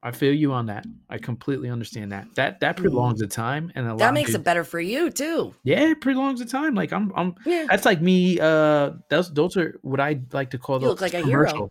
I 0.00 0.12
feel 0.12 0.32
you 0.32 0.52
on 0.52 0.66
that. 0.66 0.86
I 1.10 1.18
completely 1.18 1.68
understand 1.68 2.12
that. 2.12 2.28
That 2.36 2.60
that 2.60 2.76
prolongs 2.76 3.18
the 3.18 3.26
time 3.26 3.72
and 3.74 3.84
Mm-hmm. 3.84 3.96
That 3.98 4.14
makes 4.14 4.30
you- 4.30 4.36
it 4.36 4.44
better 4.44 4.62
for 4.64 4.80
you, 4.80 5.10
too. 5.10 5.52
Yeah, 5.64 5.80
it 5.90 6.00
prolongs 6.00 6.38
the 6.38 6.46
time. 6.46 6.74
Like 6.76 6.92
I'm, 6.92 7.12
I'm. 7.16 7.34
Yeah. 7.44 7.66
That's 7.68 7.84
like 7.84 8.00
me. 8.00 8.38
Uh, 8.38 8.92
those 9.10 9.32
those 9.34 9.56
are 9.56 9.78
what 9.82 9.98
I 10.00 10.20
like 10.32 10.50
to 10.50 10.58
call 10.58 10.76
You 10.76 10.82
those 10.82 10.90
look 10.90 11.00
like 11.00 11.14
a 11.14 11.22
hero. 11.26 11.70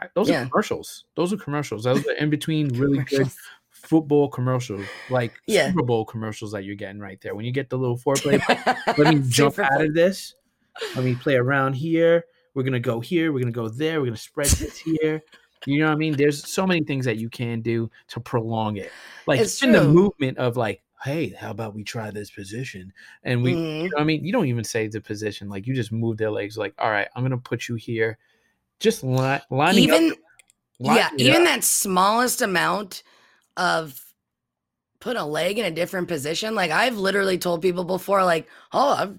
I- 0.00 0.08
Those 0.14 0.28
Yeah. 0.28 0.42
are 0.42 0.46
commercials. 0.48 1.04
Those 1.16 1.32
are 1.32 1.36
commercials. 1.36 1.84
Those 1.84 2.04
are 2.06 2.12
in 2.12 2.30
between 2.30 2.68
really 2.78 2.98
good 3.04 3.28
football 3.88 4.28
commercials, 4.28 4.84
like 5.10 5.32
Yeah. 5.46 5.68
Super 5.70 5.82
Bowl 5.82 6.04
commercials 6.04 6.52
that 6.52 6.64
you're 6.64 6.74
getting 6.76 7.00
right 7.00 7.20
there. 7.20 7.34
When 7.34 7.44
you 7.44 7.52
get 7.52 7.70
the 7.70 7.78
little 7.78 7.96
foreplay, 7.98 8.38
let 8.98 9.14
me 9.14 9.22
jump 9.28 9.58
out 9.58 9.80
of 9.80 9.94
this. 9.94 10.34
Let 10.94 11.04
me 11.04 11.14
play 11.14 11.34
around 11.36 11.74
here. 11.74 12.24
We're 12.54 12.62
gonna 12.64 12.80
go 12.80 13.00
here. 13.00 13.32
We're 13.32 13.40
gonna 13.40 13.52
go 13.52 13.68
there. 13.68 14.00
We're 14.00 14.06
gonna 14.06 14.16
spread 14.16 14.48
this 14.48 14.78
here. 15.02 15.22
You 15.66 15.80
know 15.80 15.86
what 15.86 15.92
I 15.92 15.96
mean? 15.96 16.16
There's 16.16 16.46
so 16.48 16.66
many 16.66 16.84
things 16.84 17.04
that 17.04 17.16
you 17.18 17.28
can 17.28 17.60
do 17.62 17.90
to 18.08 18.20
prolong 18.20 18.76
it. 18.76 18.92
Like 19.26 19.40
It's 19.40 19.60
in 19.62 19.72
the 19.72 19.82
movement 19.84 20.38
of 20.38 20.56
like, 20.56 20.82
hey, 21.02 21.30
how 21.30 21.50
about 21.50 21.74
we 21.74 21.82
try 21.84 22.10
this 22.10 22.30
position? 22.30 22.92
And 23.24 23.42
we, 23.42 23.54
Mhm. 23.54 23.76
you 23.82 23.82
know 23.84 23.94
what 23.94 24.00
I 24.02 24.04
mean, 24.04 24.24
you 24.24 24.32
don't 24.32 24.46
even 24.46 24.64
say 24.64 24.86
the 24.88 25.00
position. 25.00 25.48
Like 25.48 25.66
you 25.66 25.74
just 25.74 25.90
move 25.92 26.16
their 26.16 26.30
legs. 26.30 26.56
Like, 26.56 26.74
all 26.78 26.90
right, 26.90 27.08
I'm 27.14 27.22
gonna 27.24 27.38
put 27.38 27.68
you 27.68 27.74
here. 27.74 28.18
Just 28.80 29.02
li- 29.02 29.40
lining 29.50 29.82
Even, 29.84 30.12
up. 30.12 30.18
line 30.78 30.96
yeah, 30.96 31.08
even 31.16 31.42
up. 31.42 31.48
that 31.48 31.64
smallest 31.64 32.40
amount 32.42 33.02
of 33.58 34.00
put 35.00 35.16
a 35.16 35.24
leg 35.24 35.58
in 35.58 35.64
a 35.66 35.70
different 35.70 36.08
position. 36.08 36.54
Like 36.54 36.70
I've 36.70 36.96
literally 36.96 37.38
told 37.38 37.60
people 37.62 37.84
before, 37.84 38.24
like, 38.24 38.48
oh, 38.72 38.94
I've, 38.94 39.18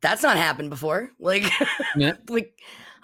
that's 0.00 0.22
not 0.22 0.36
happened 0.36 0.70
before. 0.70 1.10
Like, 1.18 1.50
Yeah. 1.96 2.12
like, 2.28 2.56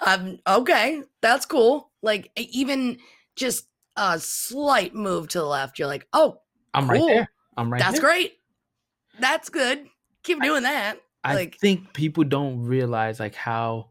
um, 0.06 0.38
okay, 0.46 1.02
that's 1.20 1.46
cool. 1.46 1.90
Like 2.02 2.30
even 2.36 2.98
just 3.36 3.66
a 3.96 4.18
slight 4.20 4.94
move 4.94 5.28
to 5.28 5.38
the 5.38 5.44
left, 5.46 5.78
you're 5.78 5.88
like, 5.88 6.06
oh, 6.12 6.40
I'm 6.72 6.88
right 6.88 7.02
there. 7.06 7.28
I'm 7.56 7.72
right 7.72 7.80
that's 7.80 7.94
there. 7.94 8.00
great. 8.00 8.34
That's 9.18 9.48
good. 9.48 9.86
Keep 10.22 10.42
doing 10.42 10.62
that. 10.64 10.98
I 11.22 11.34
Like, 11.34 11.56
think 11.58 11.92
people 11.92 12.24
don't 12.24 12.64
realize 12.64 13.20
like 13.20 13.34
how 13.34 13.90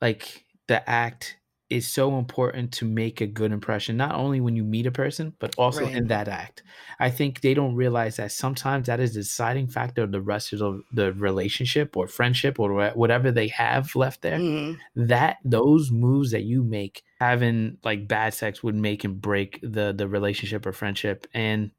like 0.00 0.44
the 0.68 0.88
act 0.88 1.36
is 1.74 1.90
so 1.90 2.18
important 2.18 2.72
to 2.72 2.84
make 2.84 3.20
a 3.20 3.26
good 3.26 3.52
impression 3.52 3.96
not 3.96 4.14
only 4.14 4.40
when 4.40 4.56
you 4.56 4.64
meet 4.64 4.86
a 4.86 4.90
person 4.92 5.34
but 5.40 5.54
also 5.58 5.86
in 5.88 6.06
that 6.08 6.28
act. 6.28 6.62
I 7.00 7.10
think 7.10 7.40
they 7.40 7.54
don't 7.54 7.74
realize 7.74 8.16
that 8.16 8.32
sometimes 8.32 8.86
that 8.86 9.00
is 9.00 9.14
the 9.14 9.20
deciding 9.20 9.68
factor 9.68 10.02
of 10.02 10.12
the 10.12 10.20
rest 10.20 10.52
of 10.52 10.58
the, 10.60 10.82
the 10.92 11.12
relationship 11.14 11.96
or 11.96 12.06
friendship 12.08 12.60
or 12.60 12.90
whatever 12.94 13.30
they 13.32 13.48
have 13.48 13.94
left 13.96 14.22
there. 14.22 14.38
Mhm. 14.38 14.78
that 14.96 15.38
those 15.44 15.90
moves 15.90 16.30
that 16.30 16.44
you 16.44 16.62
make 16.62 17.02
having 17.20 17.78
like 17.84 18.06
bad 18.08 18.34
sex 18.34 18.62
would 18.62 18.74
make 18.76 19.04
and 19.04 19.20
break 19.20 19.58
the 19.62 19.92
the 19.92 20.08
relationship 20.08 20.66
or 20.66 20.72
friendship. 20.72 21.26
And 21.34 21.70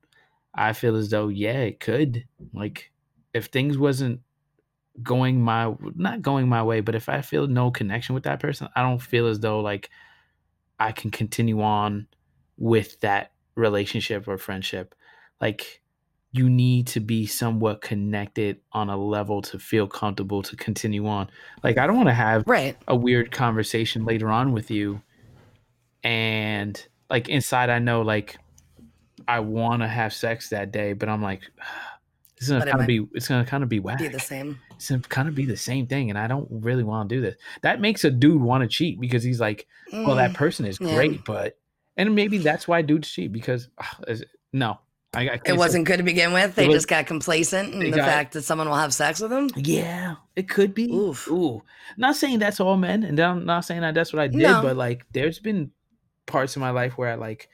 i 0.55 0.73
feel 0.73 0.95
as 0.95 1.09
though 1.09 1.27
yeah 1.29 1.59
it 1.61 1.79
could. 1.79 2.25
Like 2.53 2.91
if 3.33 3.47
things 3.47 3.77
wasn't 3.77 4.21
going 5.03 5.41
my 5.41 5.73
not 5.95 6.21
going 6.21 6.47
my 6.47 6.63
way 6.63 6.79
but 6.79 6.95
if 6.95 7.09
i 7.09 7.21
feel 7.21 7.47
no 7.47 7.69
connection 7.69 8.15
with 8.15 8.23
that 8.23 8.39
person 8.39 8.67
i 8.75 8.81
don't 8.81 9.01
feel 9.01 9.27
as 9.27 9.39
though 9.39 9.59
like 9.59 9.89
i 10.79 10.91
can 10.91 11.11
continue 11.11 11.61
on 11.61 12.07
with 12.57 12.99
that 13.01 13.31
relationship 13.55 14.27
or 14.27 14.37
friendship 14.37 14.95
like 15.41 15.81
you 16.31 16.49
need 16.49 16.87
to 16.87 16.99
be 16.99 17.25
somewhat 17.25 17.81
connected 17.81 18.59
on 18.73 18.89
a 18.89 18.97
level 18.97 19.41
to 19.41 19.57
feel 19.57 19.87
comfortable 19.87 20.41
to 20.41 20.55
continue 20.55 21.05
on 21.07 21.29
like 21.63 21.77
i 21.77 21.85
don't 21.85 21.97
want 21.97 22.09
to 22.09 22.13
have 22.13 22.43
right. 22.47 22.77
a 22.87 22.95
weird 22.95 23.31
conversation 23.31 24.05
later 24.05 24.29
on 24.29 24.53
with 24.53 24.71
you 24.71 25.01
and 26.03 26.87
like 27.09 27.27
inside 27.27 27.69
i 27.69 27.79
know 27.79 28.01
like 28.01 28.37
i 29.27 29.39
want 29.39 29.81
to 29.81 29.87
have 29.87 30.13
sex 30.13 30.49
that 30.49 30.71
day 30.71 30.93
but 30.93 31.09
i'm 31.09 31.21
like 31.21 31.41
it's 32.37 32.49
gonna 32.49 32.65
kind 32.65 32.81
of 32.81 32.87
be 32.87 33.07
it's 33.13 33.27
gonna 33.27 33.45
kind 33.45 33.63
of 33.63 33.69
be 33.69 33.79
whack 33.79 33.97
Be 33.97 34.07
the 34.07 34.19
same. 34.19 34.59
Gonna 34.89 35.01
kind 35.01 35.27
of 35.27 35.35
be 35.35 35.45
the 35.45 35.57
same 35.57 35.87
thing 35.87 36.09
and 36.09 36.17
i 36.19 36.27
don't 36.27 36.47
really 36.49 36.83
want 36.83 37.09
to 37.09 37.15
do 37.15 37.21
this 37.21 37.35
that 37.61 37.79
makes 37.81 38.03
a 38.03 38.11
dude 38.11 38.41
want 38.41 38.61
to 38.63 38.67
cheat 38.67 38.99
because 38.99 39.23
he's 39.23 39.39
like 39.39 39.67
well 39.91 40.15
that 40.15 40.31
Mm, 40.31 40.35
person 40.35 40.65
is 40.65 40.79
yeah. 40.79 40.93
great 40.95 41.23
but 41.25 41.57
and 41.97 42.13
maybe 42.15 42.37
that's 42.39 42.67
why 42.67 42.81
dudes 42.81 43.09
cheat 43.09 43.31
because 43.31 43.69
no 44.53 44.79
I, 45.13 45.29
I 45.29 45.39
it 45.45 45.55
wasn't 45.55 45.85
good 45.85 45.95
to 45.95 46.03
begin 46.03 46.33
with. 46.33 46.55
They 46.55 46.67
was- 46.67 46.75
just 46.75 46.87
got 46.89 47.05
complacent 47.07 47.73
in 47.73 47.79
the 47.79 47.91
got- 47.91 48.05
fact 48.05 48.33
that 48.33 48.41
someone 48.41 48.67
will 48.67 48.75
have 48.75 48.93
sex 48.93 49.21
with 49.21 49.31
them. 49.31 49.47
Yeah, 49.55 50.15
it 50.35 50.49
could 50.49 50.73
be. 50.73 50.91
Oof. 50.91 51.29
Ooh, 51.29 51.63
not 51.95 52.17
saying 52.17 52.39
that's 52.39 52.59
all 52.59 52.75
men, 52.75 53.03
and 53.05 53.17
I'm 53.21 53.45
not 53.45 53.63
saying 53.63 53.79
that 53.79 53.93
that's 53.93 54.11
what 54.11 54.21
I 54.21 54.27
did, 54.27 54.41
No. 54.41 54.61
but 54.61 54.75
like, 54.75 55.05
there's 55.13 55.39
been 55.39 55.71
parts 56.25 56.57
of 56.57 56.59
my 56.59 56.71
life 56.71 56.97
where 56.97 57.09
I 57.09 57.15
like, 57.15 57.47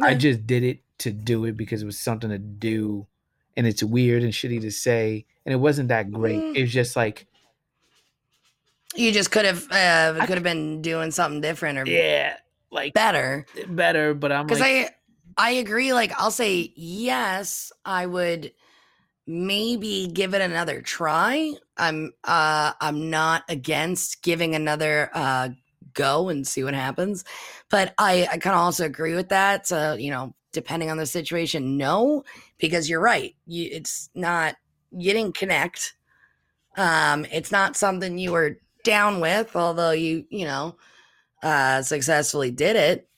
I 0.00 0.14
just 0.14 0.46
did 0.46 0.62
it 0.62 0.82
to 0.98 1.10
do 1.10 1.44
it 1.46 1.56
because 1.56 1.82
it 1.82 1.86
was 1.86 1.98
something 1.98 2.30
to 2.30 2.38
do, 2.38 3.08
and 3.56 3.66
it's 3.66 3.82
weird 3.82 4.22
and 4.22 4.32
shitty 4.32 4.60
to 4.62 4.70
say, 4.70 5.26
and 5.46 5.52
it 5.52 5.56
wasn't 5.56 5.88
that 5.88 6.10
great. 6.10 6.40
Mm. 6.40 6.56
It 6.56 6.62
was 6.62 6.72
just 6.72 6.96
like, 6.96 7.26
You 8.96 9.12
just 9.12 9.30
could 9.30 9.44
have 9.44 9.70
uh, 9.70 10.24
could 10.26 10.36
have 10.36 10.42
been 10.42 10.82
doing 10.82 11.10
something 11.10 11.40
different 11.40 11.78
or 11.78 11.86
yeah, 11.86 12.36
like 12.70 12.94
better. 12.94 13.46
better, 13.68 14.14
but 14.14 14.30
I'm 14.32 14.46
Because 14.46 14.60
like, 14.60 14.96
I 15.36 15.48
I 15.48 15.50
agree. 15.52 15.92
Like 15.92 16.12
I'll 16.18 16.30
say 16.30 16.72
yes, 16.76 17.72
I 17.84 18.06
would 18.06 18.52
maybe 19.26 20.06
give 20.12 20.34
it 20.34 20.40
another 20.42 20.80
try. 20.82 21.54
I'm 21.76 22.12
uh 22.22 22.72
I'm 22.80 23.10
not 23.10 23.42
against 23.48 24.22
giving 24.22 24.54
another 24.54 25.10
uh 25.14 25.48
go 25.94 26.28
and 26.28 26.46
see 26.46 26.62
what 26.64 26.74
happens. 26.74 27.24
But 27.70 27.94
I, 27.98 28.28
I 28.30 28.38
kind 28.38 28.54
of 28.54 28.60
also 28.60 28.84
agree 28.84 29.14
with 29.14 29.30
that. 29.30 29.66
So, 29.66 29.94
you 29.94 30.10
know, 30.10 30.34
depending 30.52 30.90
on 30.90 30.96
the 30.98 31.06
situation, 31.06 31.76
no, 31.76 32.24
because 32.58 32.88
you're 32.88 33.00
right. 33.00 33.34
You 33.46 33.68
it's 33.70 34.10
not 34.14 34.56
you 34.90 35.12
didn't 35.12 35.36
connect. 35.36 35.94
Um, 36.76 37.24
it's 37.32 37.52
not 37.52 37.76
something 37.76 38.18
you 38.18 38.32
were 38.32 38.58
down 38.82 39.20
with, 39.20 39.54
although 39.54 39.92
you, 39.92 40.24
you 40.30 40.44
know, 40.44 40.76
uh 41.42 41.82
successfully 41.82 42.50
did 42.50 42.76
it 42.76 43.08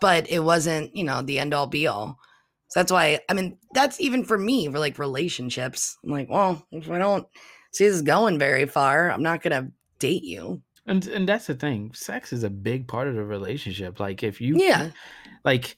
but 0.00 0.28
it 0.28 0.40
wasn't, 0.40 0.94
you 0.94 1.04
know, 1.04 1.22
the 1.22 1.38
end 1.38 1.54
all 1.54 1.66
be 1.66 1.86
all. 1.86 2.18
So 2.68 2.80
that's 2.80 2.92
why, 2.92 3.20
I 3.28 3.32
mean, 3.32 3.56
that's 3.72 4.00
even 4.00 4.24
for 4.24 4.36
me 4.36 4.68
for 4.70 4.78
like 4.78 4.98
relationships. 4.98 5.96
I'm 6.04 6.10
like, 6.10 6.28
well, 6.28 6.62
if 6.72 6.90
I 6.90 6.98
don't 6.98 7.26
see 7.72 7.88
this 7.88 8.02
going 8.02 8.38
very 8.38 8.66
far, 8.66 9.10
I'm 9.10 9.22
not 9.22 9.42
gonna 9.42 9.70
date 9.98 10.24
you. 10.24 10.60
and 10.86 11.06
and 11.06 11.28
that's 11.28 11.46
the 11.46 11.54
thing. 11.54 11.92
Sex 11.94 12.32
is 12.32 12.42
a 12.42 12.50
big 12.50 12.86
part 12.86 13.08
of 13.08 13.14
the 13.14 13.24
relationship. 13.24 14.00
Like, 14.00 14.22
if 14.22 14.40
you, 14.40 14.56
Yeah, 14.58 14.90
like 15.44 15.76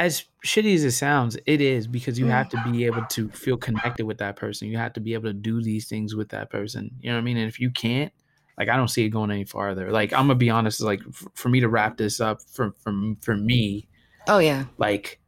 as 0.00 0.24
shitty 0.46 0.74
as 0.74 0.84
it 0.84 0.92
sounds, 0.92 1.36
it 1.46 1.60
is 1.60 1.86
because 1.88 2.18
you 2.18 2.26
Mm. 2.26 2.30
have 2.30 2.48
to 2.50 2.62
be 2.70 2.84
able 2.84 3.04
to 3.06 3.28
feel 3.30 3.56
connected 3.56 4.06
with 4.06 4.18
that 4.18 4.36
person. 4.36 4.68
You 4.68 4.78
have 4.78 4.92
to 4.92 5.00
be 5.00 5.14
able 5.14 5.24
to 5.28 5.32
do 5.32 5.60
these 5.62 5.88
things 5.88 6.14
with 6.14 6.28
that 6.28 6.50
person. 6.50 6.90
You 7.00 7.10
know 7.10 7.16
what 7.16 7.22
I 7.22 7.24
mean? 7.24 7.36
And 7.36 7.48
if 7.48 7.58
you 7.58 7.70
can't, 7.70 8.12
like 8.56 8.68
I 8.68 8.76
don't 8.76 8.88
see 8.88 9.04
it 9.04 9.08
going 9.10 9.30
any 9.30 9.44
farther. 9.44 9.90
Like 9.90 10.12
I'm 10.12 10.26
gonna 10.28 10.34
be 10.36 10.50
honest, 10.50 10.80
like 10.80 11.00
f- 11.08 11.26
for 11.34 11.48
me 11.48 11.60
to 11.60 11.68
wrap 11.68 11.96
this 11.96 12.20
up 12.20 12.42
for 12.42 12.72
for 12.78 12.92
for 13.20 13.36
me, 13.36 13.88
Oh 14.28 14.38
yeah. 14.38 14.66
like 14.78 15.20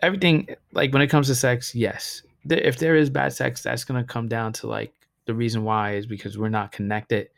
everything 0.00 0.48
like 0.72 0.92
when 0.92 1.02
it 1.02 1.08
comes 1.08 1.28
to 1.28 1.34
sex, 1.34 1.74
yes. 1.74 2.22
There, 2.44 2.58
if 2.58 2.78
there 2.78 2.96
is 2.96 3.08
bad 3.10 3.32
sex, 3.32 3.62
that's 3.62 3.84
gonna 3.84 4.04
come 4.04 4.28
down 4.28 4.52
to 4.54 4.66
like 4.66 4.92
the 5.26 5.34
reason 5.34 5.64
why 5.64 5.94
is 5.94 6.06
because 6.06 6.36
we're 6.36 6.50
not 6.50 6.72
connected 6.72 7.28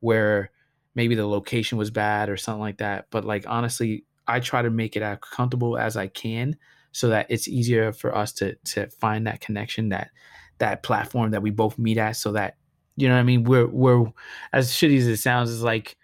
where 0.00 0.50
maybe 0.94 1.14
the 1.14 1.26
location 1.26 1.76
was 1.76 1.90
bad 1.90 2.28
or 2.30 2.36
something 2.36 2.60
like 2.60 2.78
that. 2.78 3.06
But 3.10 3.24
like 3.24 3.44
honestly, 3.46 4.04
I 4.28 4.40
try 4.40 4.62
to 4.62 4.70
make 4.70 4.96
it 4.96 5.02
as 5.02 5.18
comfortable 5.20 5.78
as 5.78 5.96
I 5.96 6.06
can 6.08 6.56
so 6.92 7.08
that 7.08 7.26
it's 7.28 7.48
easier 7.48 7.92
for 7.92 8.14
us 8.14 8.32
to 8.34 8.54
to 8.66 8.88
find 8.90 9.26
that 9.26 9.40
connection, 9.40 9.88
that 9.90 10.10
that 10.58 10.82
platform 10.82 11.30
that 11.30 11.42
we 11.42 11.50
both 11.50 11.78
meet 11.78 11.98
at 11.98 12.16
so 12.16 12.32
that 12.32 12.56
you 12.96 13.08
know 13.08 13.14
what 13.14 13.20
I 13.20 13.24
mean, 13.24 13.44
we're 13.44 13.66
we're 13.66 14.06
as 14.52 14.70
shitty 14.70 14.98
as 14.98 15.06
it 15.06 15.18
sounds, 15.18 15.50
is 15.50 15.62
like 15.62 15.96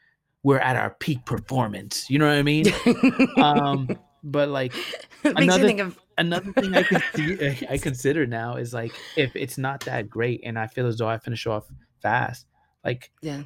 we're 0.42 0.58
at 0.58 0.76
our 0.76 0.90
peak 1.00 1.24
performance. 1.24 2.08
You 2.08 2.18
know 2.18 2.26
what 2.26 2.36
I 2.36 2.42
mean? 2.42 2.66
um 3.38 3.88
but 4.24 4.48
like 4.48 4.72
another- 5.24 5.66
think 5.66 5.80
of 5.80 5.98
another 6.16 6.52
thing 6.52 6.74
I 6.74 6.82
see, 7.14 7.66
I 7.70 7.78
consider 7.78 8.26
now 8.26 8.56
is 8.56 8.72
like 8.72 8.92
if 9.16 9.34
it's 9.34 9.58
not 9.58 9.80
that 9.80 10.08
great 10.08 10.40
and 10.44 10.58
I 10.58 10.66
feel 10.66 10.86
as 10.86 10.98
though 10.98 11.08
I 11.08 11.18
finish 11.18 11.46
off 11.46 11.66
fast, 12.00 12.46
like 12.84 13.10
yeah. 13.22 13.42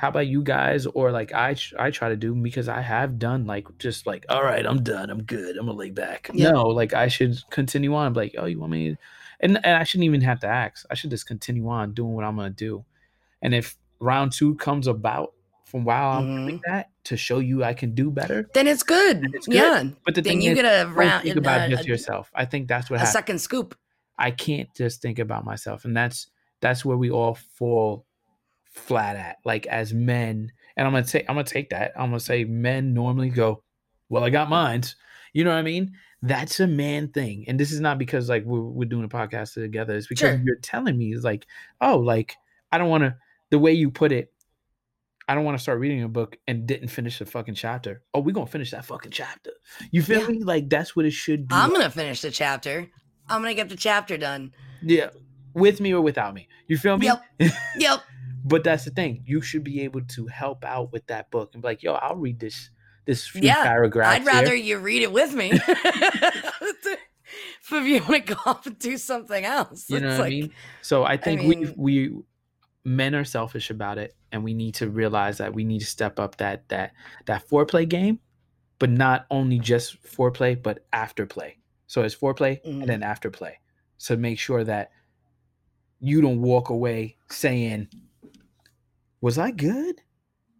How 0.00 0.08
about 0.08 0.26
you 0.26 0.42
guys 0.42 0.86
or 0.86 1.12
like 1.12 1.32
I 1.34 1.54
I 1.78 1.90
try 1.90 2.08
to 2.08 2.16
do 2.16 2.34
because 2.34 2.68
I 2.68 2.80
have 2.80 3.18
done 3.18 3.44
like 3.46 3.66
just 3.78 4.06
like 4.06 4.24
all 4.28 4.42
right 4.42 4.64
I'm 4.66 4.82
done 4.82 5.10
I'm 5.10 5.22
good 5.22 5.56
I'm 5.58 5.66
gonna 5.66 5.76
lay 5.78 5.90
back 5.90 6.30
Yep. 6.32 6.52
no 6.54 6.66
like 6.68 6.94
I 6.94 7.08
should 7.08 7.36
continue 7.50 7.94
on 7.94 8.06
I'm 8.06 8.14
like 8.14 8.34
oh 8.38 8.46
you 8.46 8.58
want 8.58 8.72
me 8.72 8.96
and 9.40 9.56
and 9.64 9.76
I 9.76 9.84
shouldn't 9.84 10.04
even 10.06 10.22
have 10.22 10.40
to 10.40 10.46
ask 10.46 10.86
I 10.90 10.94
should 10.94 11.10
just 11.10 11.26
continue 11.26 11.68
on 11.68 11.92
doing 11.94 12.14
what 12.14 12.24
I'm 12.24 12.36
gonna 12.36 12.50
do 12.50 12.84
and 13.42 13.54
if 13.54 13.76
round 14.00 14.32
two 14.32 14.54
comes 14.56 14.86
about 14.86 15.34
from 15.66 15.84
while 15.84 16.18
I'm 16.18 16.26
doing 16.26 16.58
Mm-hmm. 16.60 16.72
that 16.72 16.90
to 17.04 17.16
show 17.16 17.38
you 17.38 17.62
I 17.62 17.74
can 17.74 17.94
do 17.94 18.10
better 18.10 18.48
Then 18.54 18.66
it's 18.66 18.82
good. 18.82 19.24
it's 19.34 19.46
good. 19.46 19.54
Yeah. 19.54 19.84
but 20.04 20.14
the 20.14 20.22
Then 20.22 20.32
thing 20.32 20.42
you 20.42 20.52
is 20.52 20.56
get 20.56 20.64
a 20.64 20.88
round 20.90 21.22
think 21.24 21.36
about 21.36 21.60
uh, 21.62 21.68
just 21.68 21.84
a, 21.84 21.88
yourself 21.88 22.30
I 22.34 22.44
think 22.46 22.68
that's 22.68 22.88
what 22.90 22.96
a 22.96 23.00
happens 23.00 23.12
second 23.12 23.38
scoop. 23.40 23.76
I 24.18 24.30
can't 24.32 24.68
just 24.74 25.00
think 25.00 25.18
about 25.18 25.44
myself. 25.46 25.84
And 25.86 25.96
that's 25.96 26.26
that's 26.60 26.84
where 26.84 26.96
we 26.96 27.10
all 27.10 27.34
fall 27.56 28.04
flat 28.70 29.16
at. 29.16 29.36
Like 29.44 29.66
as 29.66 29.92
men, 29.92 30.52
and 30.76 30.86
I'm 30.86 30.92
gonna 30.92 31.06
say 31.06 31.20
I'm 31.28 31.34
gonna 31.34 31.44
take 31.44 31.70
that. 31.70 31.92
I'm 31.96 32.06
gonna 32.10 32.20
say 32.20 32.44
men 32.44 32.94
normally 32.94 33.28
go, 33.30 33.62
Well, 34.08 34.24
I 34.24 34.30
got 34.30 34.48
mines. 34.48 34.96
You 35.32 35.44
know 35.44 35.50
what 35.50 35.58
I 35.58 35.62
mean? 35.62 35.92
That's 36.22 36.60
a 36.60 36.66
man 36.66 37.08
thing. 37.08 37.44
And 37.48 37.58
this 37.58 37.72
is 37.72 37.80
not 37.80 37.98
because 37.98 38.28
like 38.28 38.44
we're, 38.44 38.60
we're 38.60 38.88
doing 38.88 39.04
a 39.04 39.08
podcast 39.08 39.54
together. 39.54 39.94
It's 39.96 40.06
because 40.06 40.34
Sure. 40.36 40.42
you're 40.44 40.56
telling 40.62 40.98
me 40.98 41.12
it's 41.12 41.24
like, 41.24 41.46
oh, 41.80 41.98
like 41.98 42.36
I 42.72 42.78
don't 42.78 42.88
wanna 42.90 43.16
the 43.50 43.58
way 43.58 43.72
you 43.72 43.90
put 43.90 44.12
it, 44.12 44.32
I 45.28 45.34
don't 45.34 45.44
want 45.44 45.56
to 45.56 45.62
start 45.62 45.78
reading 45.78 46.02
a 46.02 46.08
book 46.08 46.36
and 46.48 46.66
didn't 46.66 46.88
finish 46.88 47.18
the 47.20 47.24
fucking 47.26 47.54
chapter. 47.54 48.02
Oh, 48.12 48.20
we're 48.20 48.32
gonna 48.34 48.46
finish 48.46 48.72
that 48.72 48.84
fucking 48.84 49.12
chapter. 49.12 49.52
You 49.92 50.02
feel 50.02 50.20
Yeah. 50.22 50.26
me? 50.28 50.42
Like 50.44 50.68
that's 50.68 50.94
what 50.96 51.04
it 51.06 51.12
should 51.12 51.46
be. 51.48 51.54
I'm 51.54 51.70
gonna 51.70 51.90
finish 51.90 52.20
the 52.22 52.30
chapter. 52.30 52.88
I'm 53.28 53.40
gonna 53.42 53.54
get 53.54 53.68
the 53.68 53.76
chapter 53.76 54.16
done. 54.18 54.52
Yeah, 54.82 55.10
with 55.54 55.80
me 55.80 55.92
or 55.94 56.00
without 56.00 56.34
me. 56.34 56.48
You 56.66 56.76
feel 56.78 56.96
me? 56.98 57.06
Yep. 57.06 57.22
Yep. 57.76 58.00
But 58.44 58.64
that's 58.64 58.84
the 58.84 58.90
thing. 58.90 59.22
You 59.26 59.40
should 59.40 59.64
be 59.64 59.80
able 59.82 60.02
to 60.02 60.26
help 60.26 60.64
out 60.64 60.92
with 60.92 61.06
that 61.08 61.30
book 61.30 61.50
and 61.54 61.62
be 61.62 61.68
like, 61.68 61.82
"Yo, 61.82 61.94
I'll 61.94 62.16
read 62.16 62.38
this 62.40 62.70
this 63.06 63.26
few 63.26 63.42
Yeah, 63.42 63.62
paragraphs." 63.62 64.20
I'd 64.20 64.26
rather 64.26 64.54
here." 64.54 64.64
you 64.64 64.78
read 64.78 65.02
it 65.02 65.12
with 65.12 65.34
me. 65.34 65.50
if 67.72 67.86
you 67.86 68.00
want 68.08 68.26
to 68.26 68.34
go 68.34 68.40
off 68.46 68.66
and 68.66 68.78
do 68.78 68.96
something 68.98 69.44
else, 69.44 69.88
You 69.88 70.00
know 70.00 70.08
It's 70.10 70.18
what 70.18 70.26
I 70.26 70.30
mean? 70.30 70.52
So 70.82 71.04
I 71.04 71.16
think 71.16 71.42
mean- 71.42 71.74
we 71.76 72.08
we 72.10 72.22
men 72.84 73.14
are 73.14 73.24
selfish 73.24 73.70
about 73.70 73.98
it, 73.98 74.14
and 74.32 74.42
we 74.42 74.54
need 74.54 74.74
to 74.76 74.88
realize 74.88 75.38
that 75.38 75.54
we 75.54 75.64
need 75.64 75.80
to 75.80 75.86
step 75.86 76.18
up 76.18 76.36
that 76.38 76.68
that 76.68 76.92
that 77.26 77.48
foreplay 77.48 77.88
game, 77.88 78.20
but 78.78 78.90
not 78.90 79.26
only 79.30 79.58
just 79.58 80.02
foreplay, 80.02 80.60
but 80.60 80.84
after 80.92 81.26
play. 81.26 81.58
So 81.86 82.02
it's 82.02 82.14
foreplay 82.14 82.62
Mhm. 82.64 82.80
and 82.80 82.88
then 82.88 83.02
after 83.02 83.30
play. 83.30 83.58
So 83.98 84.16
make 84.16 84.38
sure 84.38 84.64
that 84.64 84.92
you 85.98 86.20
don't 86.22 86.40
walk 86.40 86.70
away 86.70 87.18
saying, 87.28 87.88
"Was 89.20 89.38
I 89.38 89.50
good?" 89.50 90.02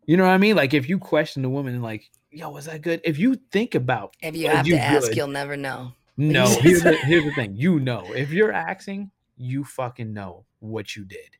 You 0.06 0.16
know 0.16 0.24
what 0.24 0.32
I 0.32 0.38
mean? 0.38 0.56
Like 0.56 0.74
if 0.74 0.88
you 0.88 0.98
question 0.98 1.42
the 1.42 1.48
woman 1.48 1.74
and 1.74 1.82
like, 1.82 2.10
"Yo, 2.30 2.50
was 2.50 2.68
I 2.68 2.78
good?" 2.78 3.00
If 3.04 3.18
you 3.18 3.36
think 3.52 3.74
about 3.74 4.16
If 4.20 4.36
you 4.36 4.48
have 4.48 4.66
you 4.66 4.74
to 4.74 4.80
ask, 4.80 5.14
you'll 5.14 5.28
never 5.28 5.56
know. 5.56 5.92
No, 6.16 6.46
here's 6.60 6.82
the, 6.82 6.96
here's 6.96 7.24
the 7.24 7.32
thing. 7.32 7.54
You 7.56 7.80
know, 7.80 8.04
if 8.14 8.30
you're 8.30 8.52
asking, 8.52 9.10
you 9.36 9.64
fucking 9.64 10.12
know 10.12 10.44
what 10.58 10.94
you 10.96 11.04
did. 11.04 11.36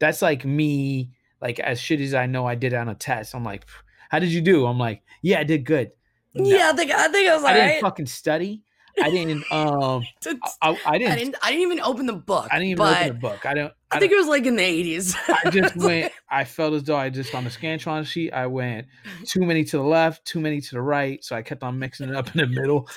That's 0.00 0.22
like 0.22 0.44
me, 0.44 1.10
like 1.40 1.60
as 1.60 1.80
shitty 1.80 2.04
as 2.04 2.14
I 2.14 2.26
know 2.26 2.46
I 2.46 2.54
did 2.54 2.74
on 2.74 2.88
a 2.88 2.94
test. 2.94 3.34
I'm 3.34 3.44
like, 3.44 3.64
how 4.10 4.18
did 4.18 4.30
you 4.30 4.40
do? 4.40 4.66
I'm 4.66 4.78
like, 4.78 5.02
yeah, 5.22 5.40
I 5.40 5.44
did 5.44 5.64
good. 5.64 5.92
No, 6.34 6.48
Yeah, 6.48 6.70
I 6.72 6.76
think 6.76 6.90
I 6.90 7.08
think 7.08 7.28
I 7.28 7.34
was 7.34 7.42
like, 7.42 7.52
I 7.52 7.54
didn't 7.56 7.66
alright. 7.68 7.82
fucking 7.82 8.06
study. 8.06 8.62
I 9.02 9.10
didn't. 9.10 9.44
Um, 9.52 10.02
I, 10.62 10.70
I 10.70 10.78
I 10.86 10.98
didn't. 10.98 11.18
didn't. 11.18 11.34
I 11.42 11.50
didn't 11.50 11.62
even 11.62 11.80
open 11.80 12.06
the 12.06 12.12
book. 12.14 12.48
I 12.50 12.56
didn't 12.58 12.70
even 12.70 12.86
open 12.86 13.08
the 13.08 13.14
book. 13.14 13.46
I 13.46 13.54
don't. 13.54 13.72
I, 13.90 13.96
I 13.96 14.00
think 14.00 14.12
it 14.12 14.16
was 14.16 14.26
like 14.26 14.44
in 14.46 14.56
the 14.56 14.62
eighties. 14.62 15.16
I 15.28 15.50
just 15.50 15.76
went. 15.76 16.12
I 16.30 16.44
felt 16.44 16.74
as 16.74 16.82
though 16.84 16.96
I 16.96 17.10
just 17.10 17.34
on 17.34 17.44
the 17.44 17.50
Scantron 17.50 18.04
sheet. 18.06 18.32
I 18.32 18.46
went 18.46 18.86
too 19.24 19.40
many 19.40 19.64
to 19.64 19.76
the 19.78 19.82
left, 19.82 20.24
too 20.24 20.40
many 20.40 20.60
to 20.60 20.70
the 20.74 20.82
right. 20.82 21.22
So 21.24 21.34
I 21.36 21.42
kept 21.42 21.62
on 21.62 21.78
mixing 21.78 22.08
it 22.08 22.16
up 22.16 22.34
in 22.34 22.38
the 22.40 22.46
middle. 22.46 22.88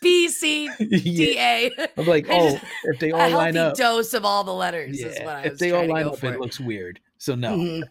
B 0.00 0.28
C 0.28 0.64
yeah. 0.78 0.98
D 0.98 1.38
A. 1.38 1.70
I'm 1.96 2.06
like, 2.06 2.26
oh, 2.28 2.52
just- 2.52 2.64
if 2.84 2.98
they 2.98 3.12
all 3.12 3.30
line 3.30 3.56
up, 3.56 3.76
dose 3.76 4.14
of 4.14 4.24
all 4.24 4.42
the 4.44 4.52
letters 4.54 4.98
is 4.98 5.18
what 5.20 5.22
yeah, 5.24 5.36
I 5.38 5.42
if 5.42 5.58
they 5.58 5.70
all 5.72 5.86
line 5.86 6.06
up, 6.06 6.18
for. 6.18 6.32
it 6.32 6.40
looks 6.40 6.58
weird. 6.58 6.98
So 7.18 7.34
no. 7.36 7.56
Mhm. 7.56 7.82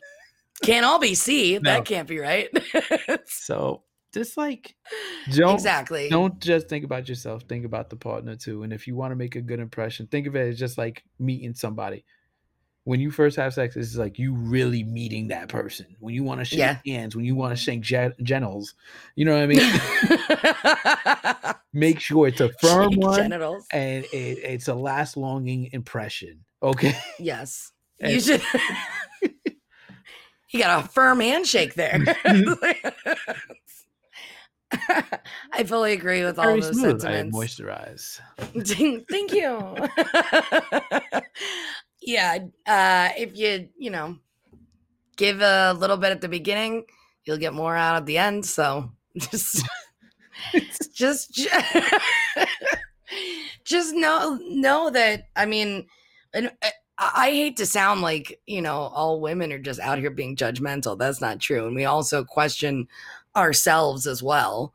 Can't 0.63 0.85
all 0.85 0.99
be 0.99 1.15
C. 1.15 1.53
No. 1.53 1.71
That 1.71 1.85
can't 1.85 2.07
be 2.07 2.19
right. 2.19 2.49
So 3.25 3.81
just 4.13 4.37
like 4.37 4.75
don't 5.31 5.55
exactly. 5.55 6.09
don't 6.09 6.39
just 6.39 6.67
think 6.69 6.85
about 6.85 7.07
yourself. 7.09 7.43
Think 7.47 7.65
about 7.65 7.89
the 7.89 7.95
partner 7.95 8.35
too. 8.35 8.63
And 8.63 8.73
if 8.73 8.87
you 8.87 8.95
want 8.95 9.11
to 9.11 9.15
make 9.15 9.35
a 9.35 9.41
good 9.41 9.59
impression, 9.59 10.07
think 10.07 10.27
of 10.27 10.35
it 10.35 10.49
as 10.49 10.59
just 10.59 10.77
like 10.77 11.03
meeting 11.19 11.53
somebody. 11.53 12.03
When 12.83 12.99
you 12.99 13.11
first 13.11 13.37
have 13.37 13.53
sex, 13.53 13.75
it's 13.75 13.95
like 13.95 14.17
you 14.17 14.33
really 14.33 14.83
meeting 14.83 15.27
that 15.27 15.49
person. 15.49 15.85
When 15.99 16.15
you 16.15 16.23
want 16.23 16.41
to 16.41 16.45
shake 16.45 16.57
Yeah. 16.59 16.77
hands, 16.85 17.15
when 17.15 17.25
you 17.25 17.35
want 17.35 17.55
to 17.55 17.55
shake 17.55 17.81
gen- 17.81 18.15
genitals, 18.23 18.73
you 19.15 19.23
know 19.23 19.35
what 19.35 19.43
I 19.43 19.47
mean. 21.45 21.53
Make 21.73 21.99
sure 21.99 22.27
it's 22.27 22.41
a 22.41 22.49
firm 22.59 22.91
Shake 22.93 23.01
one 23.01 23.17
Genitals. 23.21 23.67
and 23.71 24.03
it, 24.05 24.39
it's 24.39 24.67
a 24.67 24.73
last 24.73 25.15
longing 25.15 25.69
impression. 25.73 26.43
Okay. 26.63 26.97
Yes. 27.19 27.71
And- 28.01 28.13
You 28.13 28.19
should. 28.19 28.41
you 30.49 30.59
got 30.59 30.83
a 30.83 30.87
firm 30.87 31.19
handshake 31.19 31.75
there. 31.75 32.03
I 35.51 35.63
fully 35.65 35.93
agree 35.93 36.23
with 36.23 36.39
all 36.39 36.45
those 36.45 36.77
smooth. 36.77 37.03
I 37.05 37.23
sentiments. 37.23 37.37
moisturize. 37.37 38.19
Thank 39.09 39.33
you. 39.33 41.21
yeah, 42.01 42.39
uh, 42.65 43.09
if 43.17 43.37
you 43.37 43.69
you 43.77 43.89
know 43.89 44.17
give 45.17 45.41
a 45.41 45.73
little 45.73 45.97
bit 45.97 46.11
at 46.11 46.21
the 46.21 46.29
beginning, 46.29 46.85
you'll 47.25 47.37
get 47.37 47.53
more 47.53 47.75
out 47.75 47.95
at 47.95 48.05
the 48.05 48.17
end. 48.17 48.45
So 48.45 48.91
just 49.17 49.65
just 50.93 51.33
just 53.63 53.93
know 53.93 54.39
know 54.41 54.89
that 54.89 55.27
I 55.35 55.45
mean, 55.45 55.87
and 56.33 56.51
I, 56.61 56.71
I 56.97 57.29
hate 57.31 57.57
to 57.57 57.65
sound 57.65 58.01
like 58.01 58.39
you 58.45 58.61
know 58.61 58.75
all 58.75 59.19
women 59.19 59.51
are 59.51 59.59
just 59.59 59.79
out 59.79 59.99
here 59.99 60.11
being 60.11 60.35
judgmental. 60.35 60.97
That's 60.97 61.21
not 61.21 61.39
true, 61.39 61.67
and 61.67 61.75
we 61.75 61.85
also 61.85 62.23
question 62.23 62.87
ourselves 63.35 64.07
as 64.07 64.21
well. 64.23 64.73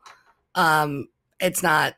Um, 0.55 1.07
it's 1.39 1.63
not 1.63 1.95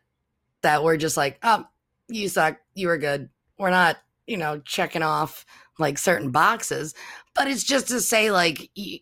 that 0.61 0.83
we're 0.83 0.97
just 0.97 1.17
like, 1.17 1.39
oh, 1.43 1.65
you 2.07 2.27
suck, 2.29 2.57
you 2.75 2.87
were 2.87 2.97
good. 2.97 3.29
We're 3.57 3.69
not, 3.69 3.97
you 4.27 4.37
know, 4.37 4.59
checking 4.59 5.03
off 5.03 5.45
like 5.77 5.97
certain 5.97 6.31
boxes, 6.31 6.93
but 7.35 7.47
it's 7.47 7.63
just 7.63 7.87
to 7.89 8.01
say 8.01 8.31
like 8.31 8.69
y- 8.77 9.01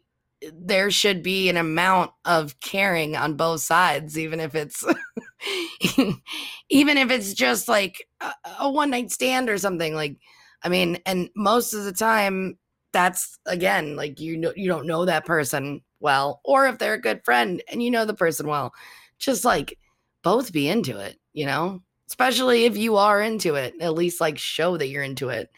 there 0.54 0.92
should 0.92 1.24
be 1.24 1.50
an 1.50 1.58
amount 1.58 2.12
of 2.26 2.60
caring 2.60 3.16
on 3.16 3.36
both 3.36 3.62
sides, 3.62 4.18
even 4.20 4.40
if 4.40 4.54
it's 4.56 4.84
even 6.70 6.98
if 6.98 7.12
it's 7.12 7.34
just 7.34 7.68
like 7.68 8.08
a, 8.22 8.32
a 8.60 8.72
one 8.72 8.92
night 8.92 9.12
stand 9.12 9.50
or 9.50 9.58
something. 9.58 9.96
Like, 9.96 10.18
I 10.64 10.70
mean, 10.70 11.00
and 11.06 11.30
most 11.36 11.74
of 11.74 11.84
the 11.86 11.94
time, 11.94 12.58
that's 12.94 13.38
again 13.46 13.96
like 13.96 14.20
you 14.20 14.38
know 14.38 14.54
you 14.56 14.68
don't 14.70 14.88
know 14.88 15.06
that 15.06 15.26
person 15.26 15.82
well, 16.00 16.42
or 16.44 16.68
if 16.68 16.78
they're 16.78 16.94
a 16.94 17.02
good 17.02 17.24
friend 17.24 17.62
and 17.72 17.82
you 17.82 17.92
know 17.92 18.06
the 18.06 18.14
person 18.14 18.48
well, 18.48 18.74
just 19.20 19.46
like 19.46 19.78
both 20.24 20.52
be 20.52 20.68
into 20.68 20.98
it, 21.00 21.18
you 21.34 21.46
know? 21.46 21.82
Especially 22.08 22.66
if 22.66 22.78
you 22.78 22.96
are 22.98 23.22
into 23.22 23.56
it, 23.56 23.74
at 23.82 23.94
least 23.94 24.22
like 24.22 24.38
show 24.38 24.78
that 24.78 24.88
you're 24.88 25.04
into 25.04 25.30
it. 25.30 25.50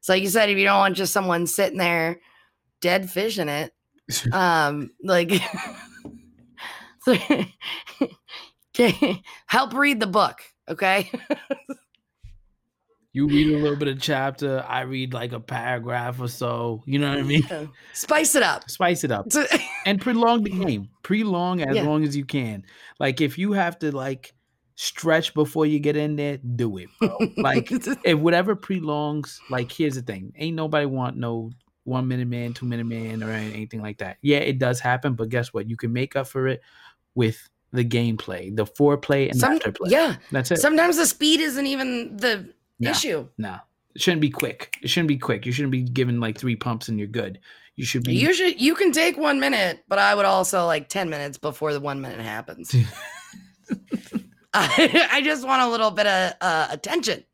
So 0.00 0.12
like 0.12 0.22
you 0.22 0.28
said, 0.28 0.50
if 0.50 0.58
you 0.58 0.64
don't 0.64 0.78
want 0.78 0.96
just 0.96 1.12
someone 1.12 1.46
sitting 1.46 1.78
there 1.78 2.20
dead 2.80 3.10
fish 3.10 3.38
in 3.38 3.48
it, 3.48 3.72
um, 4.32 4.90
like 5.02 5.32
okay, 7.08 7.52
help 9.46 9.74
read 9.74 10.00
the 10.00 10.06
book, 10.06 10.40
okay? 10.68 11.10
You 13.14 13.28
read 13.28 13.54
a 13.54 13.58
little 13.58 13.76
bit 13.76 13.88
of 13.88 14.00
chapter, 14.00 14.62
I 14.68 14.80
read 14.82 15.14
like 15.14 15.32
a 15.32 15.40
paragraph 15.40 16.20
or 16.20 16.28
so. 16.28 16.82
You 16.84 16.98
know 16.98 17.08
what 17.10 17.18
I 17.20 17.22
mean? 17.22 17.70
Spice 17.94 18.34
it 18.34 18.42
up. 18.42 18.68
Spice 18.68 19.04
it 19.04 19.10
up 19.12 19.28
and 19.86 20.00
prolong 20.00 20.42
the 20.42 20.50
game. 20.50 20.90
Prolong 21.02 21.62
as 21.62 21.76
Yeah. 21.76 21.82
long 21.84 22.02
as 22.04 22.16
you 22.16 22.24
can. 22.24 22.64
Like 22.98 23.20
if 23.20 23.38
you 23.38 23.52
have 23.52 23.78
to 23.78 23.94
like 23.94 24.34
stretch 24.74 25.32
before 25.32 25.64
you 25.64 25.78
get 25.78 25.96
in 25.96 26.16
there, 26.16 26.38
do 26.38 26.76
it, 26.78 26.88
bro. 27.00 27.16
like 27.36 27.68
if 28.04 28.18
whatever 28.18 28.56
prolongs, 28.56 29.40
like 29.48 29.70
here's 29.70 29.94
the 29.94 30.02
thing: 30.02 30.32
ain't 30.36 30.56
nobody 30.56 30.86
want 30.86 31.16
no 31.16 31.52
one 31.84 32.08
minute 32.08 32.26
man, 32.26 32.52
two 32.52 32.66
minute 32.66 32.86
man, 32.86 33.22
or 33.22 33.30
anything 33.30 33.80
like 33.80 33.98
that. 33.98 34.16
Yeah, 34.22 34.38
it 34.38 34.58
does 34.58 34.80
happen, 34.80 35.14
but 35.14 35.28
guess 35.28 35.54
what? 35.54 35.68
You 35.70 35.76
can 35.76 35.92
make 35.92 36.16
up 36.16 36.26
for 36.26 36.48
it 36.48 36.62
with 37.14 37.48
the 37.72 37.84
gameplay, 37.84 38.54
the 38.54 38.64
foreplay 38.64 39.28
and 39.30 39.38
Some, 39.38 39.58
afterplay. 39.58 39.90
yeah. 39.90 40.16
that's 40.30 40.50
it. 40.52 40.58
Sometimes 40.60 40.96
the 40.96 41.06
speed 41.06 41.40
isn't 41.40 41.66
even 41.66 42.16
the 42.16 42.53
Issue. 42.80 43.28
No, 43.38 43.58
it 43.94 44.00
shouldn't 44.02 44.20
be 44.20 44.30
quick. 44.30 44.76
It 44.82 44.88
shouldn't 44.90 45.08
be 45.08 45.18
quick. 45.18 45.46
You 45.46 45.52
shouldn't 45.52 45.72
be 45.72 45.82
given 45.82 46.20
like 46.20 46.38
three 46.38 46.56
pumps 46.56 46.88
and 46.88 46.98
you're 46.98 47.08
good. 47.08 47.38
You 47.76 47.84
should 47.84 48.04
be. 48.04 48.14
You 48.14 48.32
should 48.34 48.60
you 48.60 48.74
can 48.74 48.92
take 48.92 49.16
one 49.16 49.40
minute, 49.40 49.84
but 49.88 49.98
I 49.98 50.14
would 50.14 50.24
also 50.26 50.64
like 50.66 50.88
ten 50.88 51.10
minutes 51.10 51.38
before 51.38 51.72
the 51.72 51.80
one 51.80 52.00
minute 52.00 52.20
happens. 52.20 52.74
I, 54.52 55.08
I 55.12 55.20
just 55.22 55.46
want 55.46 55.62
a 55.62 55.68
little 55.68 55.90
bit 55.90 56.06
of 56.06 56.32
uh, 56.40 56.68
attention, 56.70 57.24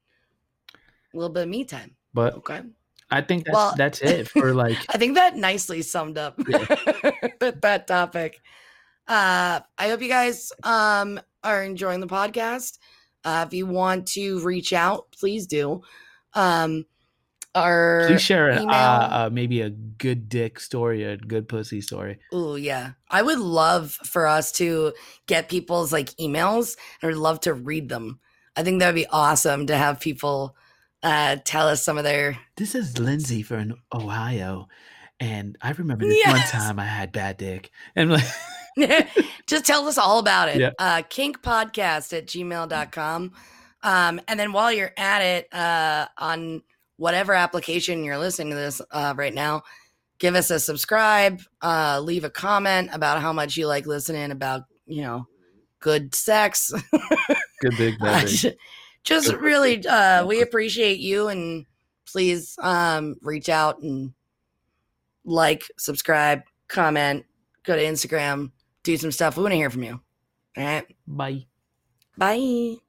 a 0.74 1.16
little 1.16 1.32
bit 1.32 1.42
of 1.44 1.48
me 1.48 1.64
time. 1.64 1.96
but 2.14 2.34
Okay, 2.36 2.62
I 3.10 3.20
think 3.20 3.44
that's 3.44 3.54
Well- 3.54 3.74
that's 3.76 4.00
it 4.00 4.28
for 4.28 4.54
like. 4.64 4.78
I 4.88 4.98
think 4.98 5.14
that 5.16 5.36
nicely 5.36 5.82
summed 5.82 6.16
up 6.18 6.36
that, 6.38 7.58
that 7.62 7.86
topic. 7.86 8.40
Uh, 9.08 9.60
I 9.76 9.88
hope 9.88 10.00
you 10.02 10.08
guys 10.08 10.52
um 10.62 11.20
are 11.42 11.62
enjoying 11.64 12.00
the 12.00 12.06
podcast. 12.06 12.78
Uh, 13.24 13.44
if 13.46 13.54
you 13.54 13.66
want 13.66 14.06
to 14.08 14.40
reach 14.40 14.72
out, 14.72 15.06
please 15.12 15.46
do. 15.46 15.82
Um, 16.34 16.86
our 17.54 18.04
Please 18.06 18.22
share 18.22 18.52
uh, 18.52 18.64
uh, 18.64 19.30
maybe 19.32 19.60
a 19.60 19.70
good 19.70 20.28
dick 20.28 20.60
story, 20.60 21.04
a 21.04 21.16
good 21.16 21.48
pussy 21.48 21.80
story. 21.80 22.20
Oh 22.32 22.54
yeah. 22.54 22.92
I 23.10 23.22
would 23.22 23.38
love 23.38 23.92
for 23.92 24.26
us 24.26 24.52
to 24.52 24.92
get 25.26 25.48
people's 25.48 25.92
like 25.92 26.10
emails 26.16 26.76
and 27.02 27.10
I'd 27.10 27.16
love 27.16 27.40
to 27.40 27.54
read 27.54 27.88
them. 27.88 28.20
I 28.56 28.62
think 28.62 28.80
that 28.80 28.86
would 28.86 28.94
be 28.94 29.06
awesome 29.06 29.66
to 29.66 29.76
have 29.76 30.00
people 30.00 30.54
uh 31.02 31.36
tell 31.44 31.66
us 31.66 31.82
some 31.82 31.98
of 31.98 32.04
their 32.04 32.38
This 32.56 32.74
is 32.74 32.98
Lindsay 32.98 33.42
from 33.42 33.74
Ohio, 33.92 34.68
and 35.18 35.56
I 35.62 35.72
remember 35.72 36.06
this 36.06 36.26
one 36.26 36.40
time 36.40 36.78
I 36.78 36.84
had 36.84 37.10
bad 37.10 37.38
dick, 37.38 37.70
and 37.96 38.10
like, 38.10 38.24
just 39.46 39.64
tell 39.64 39.86
us 39.88 39.98
all 39.98 40.18
about 40.18 40.48
it. 40.48 40.56
Yeah. 40.60 40.70
Uh 40.78 41.02
kinkpodcast 41.08 42.16
at 42.16 42.26
gmail.com. 42.26 43.32
Um 43.82 44.20
and 44.28 44.40
then 44.40 44.52
while 44.52 44.72
you're 44.72 44.92
at 44.96 45.22
it, 45.22 45.52
uh 45.54 46.06
on 46.18 46.62
whatever 46.96 47.32
application 47.34 48.04
you're 48.04 48.18
listening 48.18 48.50
to 48.50 48.56
this 48.56 48.80
uh 48.90 49.14
right 49.16 49.34
now, 49.34 49.62
give 50.18 50.34
us 50.34 50.50
a 50.50 50.60
subscribe, 50.60 51.40
uh 51.62 52.00
leave 52.02 52.24
a 52.24 52.30
comment 52.30 52.90
about 52.92 53.20
how 53.20 53.32
much 53.32 53.56
you 53.56 53.66
like 53.66 53.86
listening 53.86 54.30
about, 54.30 54.62
you 54.86 55.02
know, 55.02 55.26
good 55.80 56.14
sex. 56.14 56.72
good 57.60 57.76
dick, 57.76 57.94
Uh, 58.00 58.24
dick. 58.26 58.56
just 59.02 59.32
really 59.34 59.84
uh 59.86 60.26
we 60.26 60.42
appreciate 60.42 60.98
you 61.00 61.28
and 61.28 61.64
please 62.06 62.54
um 62.60 63.16
reach 63.22 63.48
out 63.48 63.80
and 63.82 64.12
like 65.24 65.62
subscribe 65.78 66.42
comment 66.68 67.24
go 67.64 67.76
to 67.76 67.82
instagram 67.82 68.50
do 68.82 68.96
some 68.96 69.12
stuff. 69.12 69.36
We 69.36 69.42
want 69.42 69.52
to 69.52 69.56
hear 69.56 69.70
from 69.70 69.82
you. 69.82 70.00
All 70.56 70.64
right. 70.64 70.86
Bye. 71.06 71.46
bye 72.16 72.80